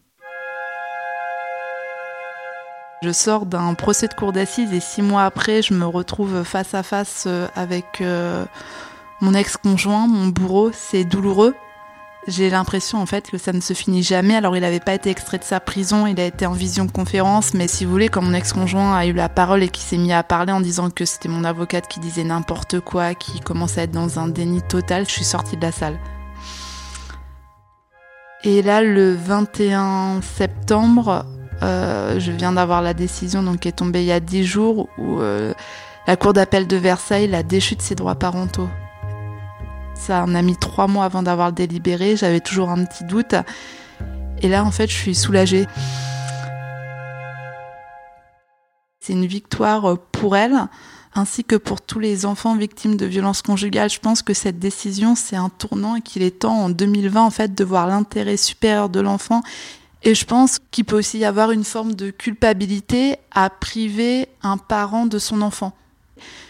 Je 3.03 3.13
sors 3.13 3.45
d'un 3.45 3.75
procès 3.75 4.09
de 4.09 4.15
cour 4.15 4.33
d'assises 4.33 4.73
et 4.73 4.81
six 4.81 5.03
mois 5.03 5.25
après, 5.25 5.61
je 5.61 5.75
me 5.75 5.85
retrouve 5.85 6.45
face 6.45 6.73
à 6.73 6.83
face 6.83 7.25
euh, 7.27 7.47
avec 7.55 8.01
euh, 8.01 8.47
mon 9.21 9.35
ex-conjoint, 9.35 10.07
mon 10.07 10.29
bourreau. 10.29 10.71
C'est 10.73 11.05
douloureux. 11.05 11.55
J'ai 12.27 12.49
l'impression 12.49 13.03
en 13.03 13.07
fait 13.07 13.31
que 13.31 13.37
ça 13.37 13.53
ne 13.53 13.61
se 13.61 13.75
finit 13.75 14.03
jamais. 14.03 14.35
Alors 14.35 14.57
il 14.57 14.61
n'avait 14.61 14.81
pas 14.81 14.95
été 14.95 15.11
extrait 15.11 15.37
de 15.37 15.45
sa 15.45 15.61
prison, 15.61 16.07
il 16.07 16.19
a 16.19 16.25
été 16.25 16.47
en 16.47 16.53
vision 16.53 16.89
conférence, 16.89 17.53
mais 17.53 17.69
si 17.69 17.85
vous 17.85 17.91
voulez, 17.91 18.09
quand 18.09 18.23
mon 18.23 18.33
ex-conjoint 18.33 18.97
a 18.97 19.05
eu 19.05 19.13
la 19.13 19.29
parole 19.29 19.63
et 19.63 19.69
qui 19.69 19.83
s'est 19.83 19.99
mis 19.99 20.15
à 20.15 20.23
parler 20.23 20.53
en 20.53 20.63
disant 20.63 20.89
que 20.89 21.05
c'était 21.05 21.29
mon 21.29 21.45
avocate 21.45 21.87
qui 21.87 22.01
disait 22.01 22.25
n'importe 22.25 22.81
quoi, 22.81 23.15
qui 23.15 23.41
commençait 23.41 23.81
à 23.81 23.85
être 23.85 23.91
dans 23.91 24.19
un 24.19 24.29
déni 24.29 24.63
total, 24.63 25.05
je 25.05 25.11
suis 25.11 25.25
sortie 25.25 25.59
de 25.59 25.63
la 25.63 25.73
salle. 25.73 25.99
Et 28.45 28.61
là, 28.61 28.83
le 28.83 29.15
21 29.15 30.21
septembre, 30.21 31.25
euh, 31.63 32.19
je 32.19 32.33
viens 32.33 32.53
d'avoir 32.53 32.83
la 32.83 32.93
décision 32.93 33.41
donc, 33.43 33.61
qui 33.61 33.69
est 33.69 33.73
tombée 33.73 34.03
il 34.03 34.07
y 34.07 34.13
a 34.13 34.19
10 34.19 34.45
jours 34.45 34.89
où 34.99 35.21
euh, 35.21 35.55
la 36.09 36.17
Cour 36.17 36.33
d'appel 36.33 36.67
de 36.67 36.77
Versailles 36.77 37.29
l'a 37.29 37.45
déchu 37.45 37.77
de 37.77 37.83
ses 37.83 37.95
droits 37.95 38.17
parentaux. 38.17 38.69
Ça 39.95 40.25
en 40.25 40.35
a 40.35 40.43
mis 40.43 40.57
trois 40.57 40.89
mois 40.89 41.05
avant 41.05 41.23
d'avoir 41.23 41.53
délibéré, 41.53 42.17
j'avais 42.17 42.41
toujours 42.41 42.71
un 42.71 42.85
petit 42.85 43.05
doute. 43.05 43.37
Et 44.41 44.49
là, 44.49 44.65
en 44.65 44.73
fait, 44.73 44.91
je 44.91 44.97
suis 44.97 45.15
soulagée. 45.15 45.69
C'est 48.99 49.13
une 49.13 49.27
victoire 49.27 49.99
pour 50.11 50.37
elle 50.37 50.67
ainsi 51.15 51.45
que 51.45 51.57
pour 51.57 51.81
tous 51.81 51.99
les 51.99 52.25
enfants 52.25 52.57
victimes 52.57 52.97
de 52.97 53.07
violences 53.07 53.43
conjugales. 53.43 53.91
Je 53.91 54.01
pense 54.01 54.23
que 54.23 54.35
cette 54.35 54.59
décision, 54.59 55.15
c'est 55.15 55.37
un 55.37 55.51
tournant 55.51 55.97
et 55.97 56.01
qu'il 56.01 56.23
est 56.23 56.41
temps 56.41 56.65
en 56.65 56.71
2020 56.71 57.23
en 57.23 57.31
fait 57.31 57.55
de 57.55 57.65
voir 57.65 57.87
l'intérêt 57.87 58.37
supérieur 58.37 58.89
de 58.89 59.01
l'enfant. 59.01 59.43
Et 60.03 60.15
je 60.15 60.25
pense 60.25 60.59
qu'il 60.71 60.85
peut 60.85 60.99
aussi 60.99 61.19
y 61.19 61.25
avoir 61.25 61.51
une 61.51 61.65
forme 61.65 61.95
de 61.95 62.11
culpabilité 62.11 63.17
à 63.31 63.51
priver 63.51 64.29
un 64.43 64.57
parent 64.57 65.07
de 65.07 65.19
son 65.19 65.43
enfant. 65.43 65.77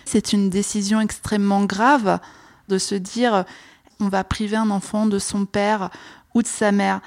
C'est 0.04 0.32
une 0.32 0.48
décision 0.48 1.00
extrêmement 1.00 1.64
grave 1.64 2.18
de 2.68 2.78
se 2.78 2.94
dire 2.94 3.44
on 4.00 4.08
va 4.08 4.24
priver 4.24 4.56
un 4.56 4.70
enfant 4.70 5.06
de 5.06 5.18
son 5.18 5.44
père 5.44 5.90
ou 6.34 6.42
de 6.42 6.46
sa 6.46 6.72
mère. 6.72 7.00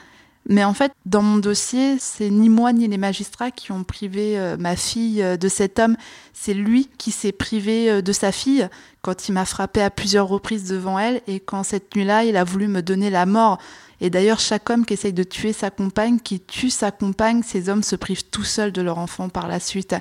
Mais 0.47 0.63
en 0.63 0.73
fait, 0.73 0.91
dans 1.05 1.23
mon 1.23 1.37
dossier, 1.37 1.97
c'est 1.99 2.29
ni 2.29 2.49
moi 2.49 2.71
ni 2.71 2.87
les 2.87 2.97
magistrats 2.97 3.49
qui 3.49 3.71
ont 3.71 3.83
privé 3.83 4.37
euh, 4.37 4.57
ma 4.57 4.75
fille 4.75 5.23
euh, 5.23 5.37
de 5.37 5.47
cet 5.47 5.79
homme. 5.79 5.97
C'est 6.33 6.53
lui 6.53 6.87
qui 6.99 7.11
s'est 7.11 7.31
privé 7.31 7.89
euh, 7.89 8.01
de 8.03 8.11
sa 8.11 8.31
fille 8.31 8.67
quand 9.01 9.27
il 9.27 9.31
m'a 9.31 9.45
frappé 9.45 9.81
à 9.81 9.89
plusieurs 9.89 10.27
reprises 10.27 10.69
devant 10.69 10.99
elle 10.99 11.21
et 11.25 11.39
quand 11.39 11.63
cette 11.63 11.95
nuit-là, 11.95 12.25
il 12.25 12.37
a 12.37 12.43
voulu 12.43 12.67
me 12.67 12.81
donner 12.81 13.09
la 13.09 13.25
mort. 13.25 13.57
Et 14.01 14.11
d'ailleurs, 14.11 14.39
chaque 14.39 14.69
homme 14.69 14.85
qui 14.85 14.93
essaye 14.93 15.13
de 15.13 15.23
tuer 15.23 15.51
sa 15.51 15.71
compagne, 15.71 16.19
qui 16.19 16.39
tue 16.39 16.69
sa 16.69 16.91
compagne, 16.91 17.41
ces 17.41 17.69
hommes 17.69 17.83
se 17.83 17.95
privent 17.95 18.25
tout 18.25 18.43
seuls 18.43 18.71
de 18.71 18.81
leur 18.83 18.99
enfant 18.99 19.29
par 19.29 19.47
la 19.47 19.59
suite. 19.59 19.95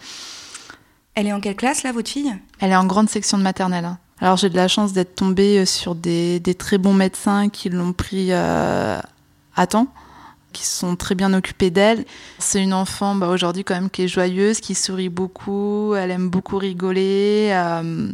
Elle 1.15 1.27
est 1.27 1.33
en 1.33 1.41
quelle 1.41 1.57
classe 1.57 1.85
là, 1.85 1.93
votre 1.93 2.11
fille? 2.11 2.35
Elle 2.61 2.73
est 2.73 2.77
en 2.77 2.87
grande 2.87 3.09
section 3.09 3.39
de 3.39 3.43
maternelle. 3.43 3.85
Hein. 3.87 3.99
Alors 4.21 4.37
j'ai 4.37 4.51
de 4.51 4.57
la 4.57 4.69
chance 4.69 4.93
d'être 4.93 5.15
tombée 5.15 5.65
sur 5.65 5.95
des, 5.95 6.41
très 6.59 6.77
bons 6.77 6.93
médecins 6.93 7.49
qui 7.49 7.71
l'ont 7.71 7.93
pris 7.93 8.33
à 8.33 9.01
temps 9.69 9.89
qui 10.55 10.65
sont 10.65 10.97
très 10.97 11.15
bien 11.15 11.35
occupés 11.35 11.71
d'elle. 11.71 12.07
C'est 12.39 12.63
une 12.63 12.73
enfant 12.73 13.15
bah, 13.15 13.29
aujourd'hui 13.29 13.65
quand 13.65 13.75
même 13.75 13.91
qui 13.91 14.05
est 14.05 14.09
joyeuse, 14.09 14.61
qui 14.61 14.75
sourit 14.75 15.11
beaucoup, 15.11 15.95
elle 15.95 16.11
aime 16.11 16.31
beaucoup 16.31 16.57
rigoler. 16.57 17.51
Euh, 17.53 18.11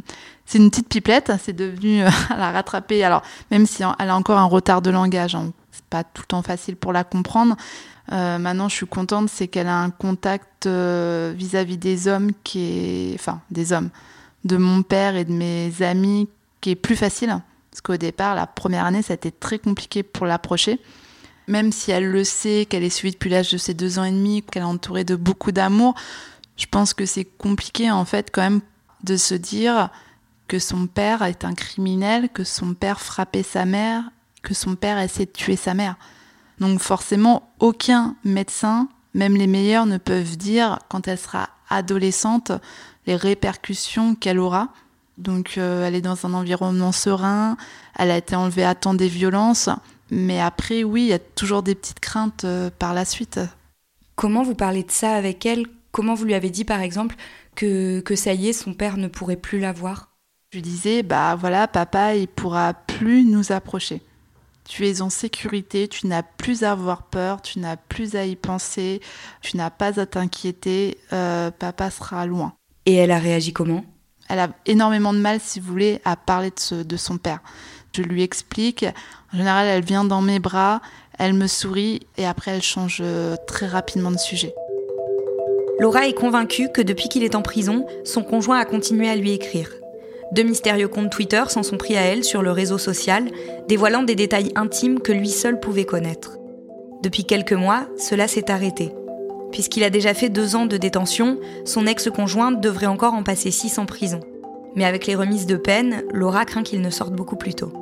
c'est 0.46 0.58
une 0.58 0.70
petite 0.70 0.88
pipelette, 0.88 1.30
c'est 1.40 1.52
devenu, 1.52 1.98
elle 2.00 2.40
a 2.40 2.50
rattrapé, 2.50 3.04
alors 3.04 3.22
même 3.52 3.66
si 3.66 3.84
elle 4.00 4.10
a 4.10 4.16
encore 4.16 4.38
un 4.38 4.46
retard 4.46 4.82
de 4.82 4.90
langage, 4.90 5.36
hein, 5.36 5.52
C'est 5.70 5.84
pas 5.84 6.02
tout 6.02 6.22
le 6.22 6.26
temps 6.26 6.42
facile 6.42 6.74
pour 6.74 6.92
la 6.92 7.04
comprendre. 7.04 7.54
Euh, 8.12 8.38
maintenant, 8.38 8.68
je 8.68 8.74
suis 8.74 8.86
contente, 8.86 9.28
c'est 9.28 9.46
qu'elle 9.46 9.68
a 9.68 9.78
un 9.78 9.90
contact 9.90 10.66
euh, 10.66 11.32
vis-à-vis 11.36 11.78
des 11.78 12.08
hommes 12.08 12.32
qui 12.42 13.12
est, 13.12 13.14
enfin, 13.14 13.40
des 13.52 13.72
hommes, 13.72 13.90
de 14.44 14.56
mon 14.56 14.82
père 14.82 15.14
et 15.14 15.24
de 15.24 15.32
mes 15.32 15.70
amis 15.82 16.28
qui 16.60 16.70
est 16.70 16.76
plus 16.76 16.96
facile. 16.96 17.38
Parce 17.70 17.80
qu'au 17.82 17.96
départ, 17.96 18.34
la 18.34 18.46
première 18.46 18.84
année, 18.84 19.02
ça 19.02 19.12
a 19.12 19.14
été 19.14 19.30
très 19.30 19.58
compliqué 19.58 20.02
pour 20.02 20.26
l'approcher. 20.26 20.80
Même 21.50 21.72
si 21.72 21.90
elle 21.90 22.06
le 22.06 22.22
sait, 22.22 22.64
qu'elle 22.64 22.84
est 22.84 22.90
suivie 22.90 23.10
depuis 23.10 23.28
l'âge 23.28 23.50
de 23.50 23.58
ses 23.58 23.74
deux 23.74 23.98
ans 23.98 24.04
et 24.04 24.12
demi, 24.12 24.44
qu'elle 24.44 24.62
est 24.62 24.66
entourée 24.66 25.02
de 25.02 25.16
beaucoup 25.16 25.50
d'amour, 25.50 25.96
je 26.56 26.66
pense 26.66 26.94
que 26.94 27.06
c'est 27.06 27.24
compliqué 27.24 27.90
en 27.90 28.04
fait 28.04 28.30
quand 28.32 28.42
même 28.42 28.60
de 29.02 29.16
se 29.16 29.34
dire 29.34 29.90
que 30.46 30.60
son 30.60 30.86
père 30.86 31.22
est 31.22 31.44
un 31.44 31.54
criminel, 31.54 32.28
que 32.28 32.44
son 32.44 32.74
père 32.74 33.00
frappait 33.00 33.42
sa 33.42 33.64
mère, 33.64 34.04
que 34.44 34.54
son 34.54 34.76
père 34.76 35.00
essaie 35.00 35.26
de 35.26 35.32
tuer 35.32 35.56
sa 35.56 35.74
mère. 35.74 35.96
Donc 36.60 36.78
forcément, 36.78 37.50
aucun 37.58 38.14
médecin, 38.22 38.88
même 39.14 39.34
les 39.34 39.48
meilleurs, 39.48 39.86
ne 39.86 39.98
peuvent 39.98 40.36
dire 40.36 40.78
quand 40.88 41.08
elle 41.08 41.18
sera 41.18 41.48
adolescente 41.68 42.52
les 43.08 43.16
répercussions 43.16 44.14
qu'elle 44.14 44.38
aura. 44.38 44.68
Donc 45.18 45.54
euh, 45.58 45.84
elle 45.84 45.96
est 45.96 46.00
dans 46.00 46.26
un 46.26 46.32
environnement 46.32 46.92
serein, 46.92 47.56
elle 47.98 48.12
a 48.12 48.18
été 48.18 48.36
enlevée 48.36 48.64
à 48.64 48.76
temps 48.76 48.94
des 48.94 49.08
violences, 49.08 49.68
mais 50.10 50.40
après 50.40 50.84
oui, 50.84 51.02
il 51.02 51.08
y 51.08 51.12
a 51.12 51.18
toujours 51.18 51.62
des 51.62 51.74
petites 51.74 52.00
craintes 52.00 52.44
euh, 52.44 52.70
par 52.78 52.94
la 52.94 53.04
suite. 53.04 53.40
Comment 54.16 54.42
vous 54.42 54.54
parlez 54.54 54.82
de 54.82 54.90
ça 54.90 55.14
avec 55.14 55.46
elle? 55.46 55.66
Comment 55.92 56.14
vous 56.14 56.24
lui 56.24 56.34
avez 56.34 56.50
dit 56.50 56.64
par 56.64 56.80
exemple 56.80 57.16
que, 57.54 58.00
que 58.00 58.16
ça 58.16 58.34
y 58.34 58.48
est, 58.48 58.52
son 58.52 58.74
père 58.74 58.96
ne 58.96 59.08
pourrait 59.08 59.36
plus 59.36 59.60
la 59.60 59.72
voir? 59.72 60.08
Je 60.52 60.58
lui 60.58 60.62
disais, 60.62 61.02
bah 61.04 61.36
voilà, 61.36 61.68
papa, 61.68 62.16
il 62.16 62.26
pourra 62.26 62.74
plus 62.74 63.24
nous 63.24 63.52
approcher. 63.52 64.02
Tu 64.68 64.86
es 64.86 65.00
en 65.00 65.08
sécurité, 65.08 65.88
tu 65.88 66.06
n'as 66.06 66.22
plus 66.22 66.64
à 66.64 66.72
avoir 66.72 67.04
peur, 67.04 67.40
tu 67.40 67.60
n'as 67.60 67.76
plus 67.76 68.14
à 68.14 68.24
y 68.24 68.36
penser, 68.36 69.00
tu 69.42 69.56
n'as 69.56 69.70
pas 69.70 70.00
à 70.00 70.06
t'inquiéter, 70.06 70.98
euh, 71.12 71.50
papa 71.50 71.90
sera 71.90 72.26
loin. 72.26 72.52
Et 72.86 72.94
elle 72.94 73.10
a 73.10 73.18
réagi 73.18 73.52
comment? 73.52 73.84
Elle 74.28 74.38
a 74.40 74.50
énormément 74.66 75.12
de 75.12 75.18
mal, 75.18 75.40
si 75.40 75.60
vous 75.60 75.68
voulez, 75.68 76.00
à 76.04 76.16
parler 76.16 76.50
de, 76.50 76.82
de 76.82 76.96
son 76.96 77.18
père. 77.18 77.40
Je 77.92 78.02
lui 78.02 78.22
explique, 78.22 78.84
en 79.32 79.36
général, 79.36 79.66
elle 79.66 79.84
vient 79.84 80.04
dans 80.04 80.22
mes 80.22 80.40
bras, 80.40 80.80
elle 81.18 81.34
me 81.34 81.46
sourit 81.46 82.00
et 82.16 82.26
après 82.26 82.50
elle 82.52 82.62
change 82.62 82.98
euh, 83.00 83.36
très 83.46 83.66
rapidement 83.66 84.10
de 84.10 84.18
sujet. 84.18 84.54
Laura 85.78 86.06
est 86.08 86.14
convaincue 86.14 86.68
que 86.68 86.82
depuis 86.82 87.08
qu'il 87.08 87.22
est 87.22 87.34
en 87.34 87.42
prison, 87.42 87.86
son 88.04 88.22
conjoint 88.22 88.58
a 88.58 88.64
continué 88.64 89.08
à 89.08 89.16
lui 89.16 89.32
écrire. 89.32 89.70
Deux 90.32 90.42
mystérieux 90.42 90.88
comptes 90.88 91.10
Twitter 91.10 91.42
s'en 91.48 91.62
sont 91.62 91.76
pris 91.76 91.96
à 91.96 92.02
elle 92.02 92.24
sur 92.24 92.42
le 92.42 92.52
réseau 92.52 92.78
social, 92.78 93.30
dévoilant 93.68 94.02
des 94.02 94.14
détails 94.14 94.52
intimes 94.56 95.00
que 95.00 95.12
lui 95.12 95.28
seul 95.28 95.58
pouvait 95.58 95.84
connaître. 95.84 96.38
Depuis 97.02 97.24
quelques 97.24 97.52
mois, 97.52 97.86
cela 97.98 98.28
s'est 98.28 98.50
arrêté. 98.50 98.92
Puisqu'il 99.52 99.82
a 99.84 99.90
déjà 99.90 100.14
fait 100.14 100.28
deux 100.28 100.54
ans 100.54 100.66
de 100.66 100.76
détention, 100.76 101.38
son 101.64 101.86
ex-conjointe 101.86 102.60
devrait 102.60 102.86
encore 102.86 103.14
en 103.14 103.22
passer 103.22 103.50
six 103.50 103.78
en 103.78 103.86
prison. 103.86 104.20
Mais 104.76 104.84
avec 104.84 105.06
les 105.06 105.16
remises 105.16 105.46
de 105.46 105.56
peine, 105.56 106.04
Laura 106.12 106.44
craint 106.44 106.62
qu'il 106.62 106.80
ne 106.80 106.90
sorte 106.90 107.14
beaucoup 107.14 107.36
plus 107.36 107.54
tôt. 107.54 107.72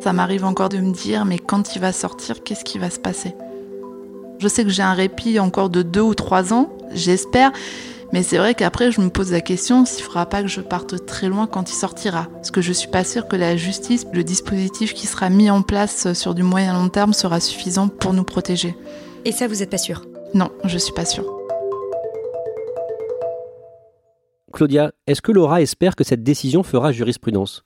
Ça 0.00 0.12
m'arrive 0.12 0.44
encore 0.44 0.68
de 0.68 0.78
me 0.78 0.92
dire, 0.92 1.24
mais 1.24 1.38
quand 1.38 1.74
il 1.74 1.80
va 1.80 1.92
sortir, 1.92 2.42
qu'est-ce 2.44 2.64
qui 2.64 2.78
va 2.78 2.90
se 2.90 2.98
passer? 2.98 3.34
Je 4.38 4.48
sais 4.48 4.64
que 4.64 4.70
j'ai 4.70 4.82
un 4.82 4.92
répit 4.92 5.40
encore 5.40 5.70
de 5.70 5.82
deux 5.82 6.02
ou 6.02 6.14
trois 6.14 6.52
ans, 6.52 6.70
j'espère, 6.92 7.52
mais 8.12 8.22
c'est 8.22 8.38
vrai 8.38 8.54
qu'après, 8.54 8.92
je 8.92 9.00
me 9.00 9.08
pose 9.08 9.32
la 9.32 9.40
question 9.40 9.84
s'il 9.84 10.02
ne 10.02 10.06
faudra 10.06 10.26
pas 10.26 10.42
que 10.42 10.48
je 10.48 10.60
parte 10.60 11.06
très 11.06 11.28
loin 11.28 11.46
quand 11.46 11.70
il 11.70 11.74
sortira. 11.74 12.28
Parce 12.34 12.50
que 12.50 12.60
je 12.60 12.68
ne 12.68 12.74
suis 12.74 12.88
pas 12.88 13.02
sûre 13.02 13.26
que 13.26 13.34
la 13.34 13.56
justice, 13.56 14.06
le 14.12 14.22
dispositif 14.22 14.94
qui 14.94 15.06
sera 15.06 15.28
mis 15.28 15.50
en 15.50 15.62
place 15.62 16.12
sur 16.12 16.34
du 16.34 16.42
moyen 16.42 16.74
long 16.74 16.88
terme 16.88 17.12
sera 17.12 17.40
suffisant 17.40 17.88
pour 17.88 18.12
nous 18.12 18.24
protéger. 18.24 18.76
Et 19.24 19.32
ça, 19.32 19.48
vous 19.48 19.56
n'êtes 19.56 19.70
pas 19.70 19.78
sûre? 19.78 20.04
Non, 20.34 20.50
je 20.64 20.74
ne 20.74 20.78
suis 20.78 20.92
pas 20.92 21.04
sûre. 21.04 21.24
Claudia, 24.52 24.92
est-ce 25.06 25.20
que 25.20 25.32
Laura 25.32 25.60
espère 25.60 25.96
que 25.96 26.04
cette 26.04 26.22
décision 26.22 26.62
fera 26.62 26.92
jurisprudence? 26.92 27.64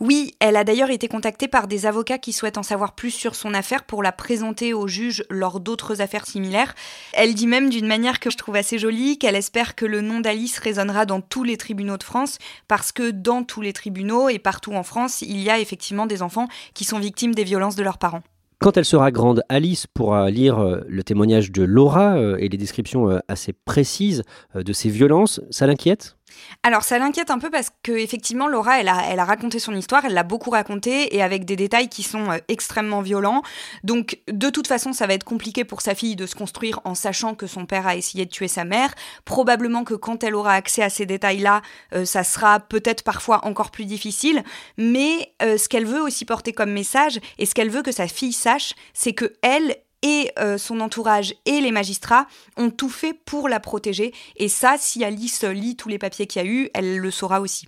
Oui, 0.00 0.34
elle 0.40 0.56
a 0.56 0.64
d'ailleurs 0.64 0.88
été 0.88 1.08
contactée 1.08 1.46
par 1.46 1.68
des 1.68 1.84
avocats 1.84 2.16
qui 2.16 2.32
souhaitent 2.32 2.56
en 2.56 2.62
savoir 2.62 2.94
plus 2.94 3.10
sur 3.10 3.34
son 3.34 3.52
affaire 3.52 3.84
pour 3.84 4.02
la 4.02 4.12
présenter 4.12 4.72
au 4.72 4.88
juge 4.88 5.24
lors 5.28 5.60
d'autres 5.60 6.00
affaires 6.00 6.26
similaires. 6.26 6.74
Elle 7.12 7.34
dit 7.34 7.46
même 7.46 7.68
d'une 7.68 7.86
manière 7.86 8.18
que 8.18 8.30
je 8.30 8.38
trouve 8.38 8.56
assez 8.56 8.78
jolie 8.78 9.18
qu'elle 9.18 9.36
espère 9.36 9.74
que 9.74 9.84
le 9.84 10.00
nom 10.00 10.20
d'Alice 10.20 10.58
résonnera 10.58 11.04
dans 11.04 11.20
tous 11.20 11.44
les 11.44 11.58
tribunaux 11.58 11.98
de 11.98 12.02
France 12.02 12.38
parce 12.66 12.92
que 12.92 13.10
dans 13.10 13.44
tous 13.44 13.60
les 13.60 13.74
tribunaux 13.74 14.30
et 14.30 14.38
partout 14.38 14.72
en 14.72 14.84
France, 14.84 15.20
il 15.20 15.38
y 15.38 15.50
a 15.50 15.58
effectivement 15.58 16.06
des 16.06 16.22
enfants 16.22 16.48
qui 16.72 16.84
sont 16.84 16.98
victimes 16.98 17.34
des 17.34 17.44
violences 17.44 17.76
de 17.76 17.82
leurs 17.82 17.98
parents. 17.98 18.22
Quand 18.62 18.76
elle 18.76 18.84
sera 18.84 19.10
grande, 19.10 19.42
Alice 19.48 19.86
pourra 19.86 20.30
lire 20.30 20.58
euh, 20.58 20.82
le 20.86 21.02
témoignage 21.02 21.50
de 21.50 21.62
Laura 21.62 22.16
euh, 22.16 22.36
et 22.38 22.50
les 22.50 22.58
descriptions 22.58 23.08
euh, 23.08 23.18
assez 23.26 23.54
précises 23.54 24.22
de 24.54 24.72
ces 24.74 24.90
violences. 24.90 25.40
Ça 25.50 25.66
l'inquiète? 25.66 26.18
Alors 26.62 26.82
ça 26.82 26.98
l'inquiète 26.98 27.30
un 27.30 27.38
peu 27.38 27.50
parce 27.50 27.70
que 27.82 27.92
effectivement 27.92 28.48
Laura 28.48 28.80
elle 28.80 28.88
a, 28.88 29.04
elle 29.08 29.18
a 29.18 29.24
raconté 29.24 29.58
son 29.58 29.74
histoire, 29.74 30.04
elle 30.04 30.14
l'a 30.14 30.22
beaucoup 30.22 30.50
racontée 30.50 31.14
et 31.14 31.22
avec 31.22 31.44
des 31.44 31.56
détails 31.56 31.88
qui 31.88 32.02
sont 32.02 32.30
euh, 32.30 32.38
extrêmement 32.48 33.00
violents. 33.00 33.42
Donc 33.84 34.20
de 34.28 34.50
toute 34.50 34.66
façon 34.66 34.92
ça 34.92 35.06
va 35.06 35.14
être 35.14 35.24
compliqué 35.24 35.64
pour 35.64 35.80
sa 35.80 35.94
fille 35.94 36.16
de 36.16 36.26
se 36.26 36.34
construire 36.34 36.80
en 36.84 36.94
sachant 36.94 37.34
que 37.34 37.46
son 37.46 37.66
père 37.66 37.86
a 37.86 37.96
essayé 37.96 38.26
de 38.26 38.30
tuer 38.30 38.48
sa 38.48 38.64
mère. 38.64 38.94
Probablement 39.24 39.84
que 39.84 39.94
quand 39.94 40.24
elle 40.24 40.34
aura 40.34 40.54
accès 40.54 40.82
à 40.82 40.90
ces 40.90 41.06
détails-là, 41.06 41.62
euh, 41.94 42.04
ça 42.04 42.24
sera 42.24 42.60
peut-être 42.60 43.02
parfois 43.04 43.44
encore 43.46 43.70
plus 43.70 43.84
difficile. 43.84 44.42
Mais 44.76 45.32
euh, 45.42 45.58
ce 45.58 45.68
qu'elle 45.68 45.86
veut 45.86 46.02
aussi 46.02 46.24
porter 46.24 46.52
comme 46.52 46.72
message 46.72 47.20
et 47.38 47.46
ce 47.46 47.54
qu'elle 47.54 47.70
veut 47.70 47.82
que 47.82 47.92
sa 47.92 48.08
fille 48.08 48.32
sache, 48.32 48.74
c'est 48.94 49.12
que 49.12 49.32
elle 49.42 49.76
et 50.02 50.30
euh, 50.38 50.58
son 50.58 50.80
entourage 50.80 51.34
et 51.46 51.60
les 51.60 51.72
magistrats 51.72 52.26
ont 52.56 52.70
tout 52.70 52.88
fait 52.88 53.14
pour 53.14 53.48
la 53.48 53.60
protéger. 53.60 54.12
Et 54.36 54.48
ça, 54.48 54.76
si 54.78 55.04
Alice 55.04 55.44
lit 55.44 55.76
tous 55.76 55.88
les 55.88 55.98
papiers 55.98 56.26
qu'il 56.26 56.42
y 56.42 56.44
a 56.44 56.48
eu, 56.48 56.70
elle 56.74 56.98
le 56.98 57.10
saura 57.10 57.40
aussi. 57.40 57.66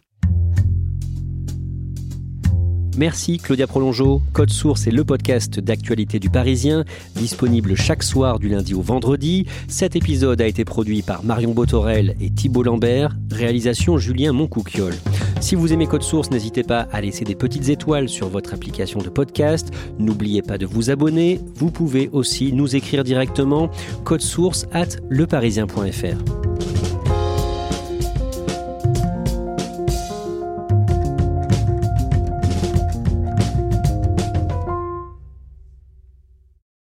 Merci 2.97 3.39
Claudia 3.39 3.67
Prolongeau. 3.67 4.21
Code 4.33 4.51
Source 4.51 4.87
est 4.87 4.91
le 4.91 5.05
podcast 5.05 5.59
d'actualité 5.59 6.19
du 6.19 6.29
Parisien, 6.29 6.85
disponible 7.15 7.75
chaque 7.75 8.03
soir 8.03 8.39
du 8.39 8.51
lundi 8.51 8.75
au 8.75 8.83
vendredi. 8.83 9.47
Cet 9.67 9.97
épisode 9.97 10.41
a 10.43 10.47
été 10.47 10.65
produit 10.65 11.03
par 11.03 11.25
Marion 11.25 11.53
Botorel 11.53 12.15
et 12.21 12.31
Thibault 12.31 12.65
Lambert, 12.65 13.17
réalisation 13.31 13.97
Julien 13.97 14.33
Moncouquiole. 14.33 14.95
Si 15.43 15.57
vous 15.57 15.73
aimez 15.73 15.89
Code 15.89 16.05
Source, 16.05 16.31
n'hésitez 16.31 16.63
pas 16.63 16.87
à 16.93 17.01
laisser 17.01 17.25
des 17.25 17.35
petites 17.35 17.69
étoiles 17.69 18.09
sur 18.09 18.29
votre 18.29 18.55
application 18.55 19.01
de 19.01 19.09
podcast. 19.09 19.75
N'oubliez 19.99 20.41
pas 20.41 20.57
de 20.57 20.67
vous 20.67 20.89
abonner. 20.91 21.41
Vous 21.57 21.73
pouvez 21.73 22.09
aussi 22.13 22.53
nous 22.53 22.77
écrire 22.77 23.03
directement 23.03 23.69
code 24.05 24.21
source 24.21 24.67
at 24.73 24.87
leparisien.fr. 25.11 26.42